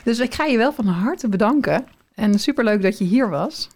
dus 0.04 0.18
ik 0.18 0.34
ga 0.34 0.44
je 0.44 0.56
wel 0.56 0.72
van 0.72 0.86
harte 0.86 1.28
bedanken. 1.28 1.84
En 2.14 2.38
superleuk 2.38 2.82
dat 2.82 2.98
je 2.98 3.04
hier 3.04 3.28
was. 3.30 3.68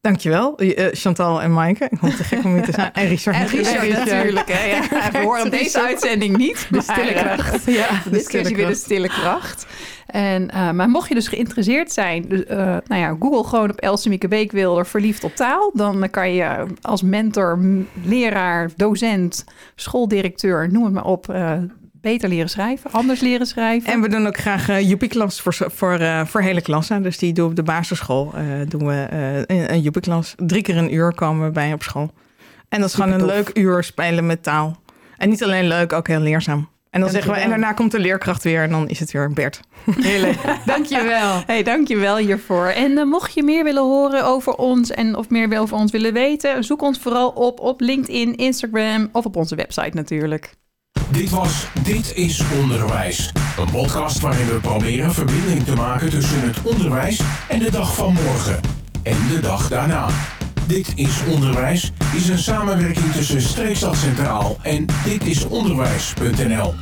Dankjewel, 0.00 0.56
eh, 0.58 0.86
Chantal 0.92 1.42
en 1.42 1.52
Maaike. 1.52 1.84
Ik 1.90 1.98
vond 1.98 2.12
het 2.12 2.20
te 2.20 2.36
gek 2.36 2.44
om 2.44 2.54
hier 2.54 2.62
te 2.64 2.72
zijn. 2.72 2.92
En 3.00 3.08
Richard. 3.08 3.36
En 3.36 3.46
Richard 3.46 3.88
natuurlijk, 3.88 4.48
hè. 4.52 4.64
Ja, 4.64 5.10
we 5.12 5.18
horen 5.18 5.50
deze 5.50 5.80
uitzending 5.82 6.36
niet. 6.36 6.66
De 6.70 6.80
stille 6.82 7.14
maar, 7.14 7.24
eh, 7.26 7.38
kracht. 7.38 7.64
Ja, 7.64 7.88
De 8.04 8.10
dit 8.10 8.28
keer 8.28 8.40
is 8.40 8.48
weer 8.48 8.56
de 8.56 8.62
kracht. 8.62 8.76
stille 8.80 9.08
kracht. 9.08 9.66
En, 10.06 10.50
eh, 10.50 10.70
maar 10.70 10.88
mocht 10.88 11.08
je 11.08 11.14
dus 11.14 11.28
geïnteresseerd 11.28 11.92
zijn, 11.92 12.24
dus, 12.28 12.44
eh, 12.44 12.56
nou 12.86 13.00
ja, 13.00 13.16
Google 13.20 13.44
gewoon 13.44 13.70
op 13.70 13.78
Elsemieke 13.80 14.28
Beekwilder 14.28 14.86
verliefd 14.86 15.24
op 15.24 15.34
taal. 15.36 15.70
Dan 15.74 16.08
kan 16.10 16.34
je 16.34 16.66
als 16.80 17.02
mentor, 17.02 17.58
m- 17.58 17.86
leraar, 18.04 18.70
docent, 18.76 19.44
schooldirecteur, 19.74 20.68
noem 20.72 20.84
het 20.84 20.92
maar 20.92 21.04
op, 21.04 21.28
eh, 21.28 21.52
beter 22.00 22.28
leren 22.28 22.50
schrijven, 22.50 22.90
anders 22.92 23.20
leren 23.20 23.46
schrijven. 23.46 23.92
En 23.92 24.00
we 24.00 24.08
doen 24.08 24.26
ook 24.26 24.36
graag 24.36 24.68
uh, 24.68 24.88
Joepie-klas 24.88 25.40
voor, 25.40 25.54
voor, 25.56 25.94
eh, 25.94 26.24
voor 26.26 26.40
hele 26.40 26.60
klassen. 26.60 27.02
Dus 27.02 27.18
die 27.18 27.32
doen 27.32 27.44
we 27.44 27.50
op 27.50 27.56
de 27.56 27.62
basisschool. 27.62 28.32
eh, 28.34 28.42
doen 28.68 28.86
we 28.86 29.06
eh, 29.46 29.66
een, 29.68 29.80
Joepie-klas. 29.80 30.34
Drie 30.36 30.62
keer 30.62 30.76
een 30.76 30.94
uur 30.94 31.14
komen 31.14 31.46
we 31.46 31.52
bij 31.52 31.72
op 31.72 31.82
school. 31.82 32.10
En 32.68 32.80
dat 32.80 32.88
is 32.88 32.94
gewoon 32.94 33.12
een 33.12 33.26
leuk 33.26 33.50
uur 33.54 33.84
spelen 33.84 34.26
met 34.26 34.42
taal. 34.42 34.80
En 35.16 35.28
niet 35.28 35.42
alleen 35.44 35.66
leuk, 35.66 35.92
ook 35.92 36.08
heel 36.08 36.20
leerzaam. 36.20 36.68
En 36.90 37.00
dan 37.00 37.10
zeggen 37.10 37.32
we, 37.32 37.38
en 37.38 37.48
daarna 37.48 37.72
komt 37.72 37.90
de 37.90 37.98
leerkracht 37.98 38.42
weer 38.42 38.62
en 38.62 38.70
dan 38.70 38.88
is 38.88 39.00
het 39.00 39.10
weer 39.10 39.32
Bert. 39.32 39.60
Heerlijk. 40.00 40.38
Dankjewel. 40.66 41.42
Hey, 41.46 41.62
dankjewel 41.62 42.16
hiervoor. 42.16 42.66
En 42.66 42.98
eh, 42.98 43.04
mocht 43.04 43.34
je 43.34 43.42
meer 43.42 43.64
willen 43.64 43.82
horen 43.82 44.24
over 44.24 44.54
ons 44.54 44.90
en 44.90 45.16
of 45.16 45.28
meer 45.28 45.58
over 45.58 45.76
ons 45.76 45.92
willen 45.92 46.12
weten, 46.12 46.64
zoek 46.64 46.82
ons 46.82 46.98
vooral 46.98 47.28
op 47.30 47.60
op 47.60 47.80
LinkedIn, 47.80 48.36
Instagram 48.36 49.08
of 49.12 49.24
op 49.24 49.36
onze 49.36 49.54
website 49.54 49.96
natuurlijk. 49.96 50.54
Dit 51.10 51.30
was 51.30 51.66
Dit 51.82 52.16
is 52.16 52.42
Onderwijs. 52.60 53.32
Een 53.58 53.70
podcast 53.70 54.20
waarin 54.20 54.46
we 54.46 54.60
proberen 54.60 55.14
verbinding 55.14 55.64
te 55.64 55.74
maken 55.74 56.10
tussen 56.10 56.40
het 56.40 56.62
onderwijs 56.62 57.20
en 57.48 57.58
de 57.58 57.70
dag 57.70 57.94
van 57.94 58.12
morgen. 58.12 58.60
En 59.02 59.16
de 59.28 59.40
dag 59.40 59.68
daarna. 59.68 60.08
Dit 60.66 60.92
is 60.94 61.20
Onderwijs 61.28 61.92
is 62.14 62.28
een 62.28 62.38
samenwerking 62.38 63.12
tussen 63.12 63.42
Streekstad 63.42 63.96
Centraal 63.96 64.58
en 64.62 64.86
ditisonderwijs.nl. 65.04 66.74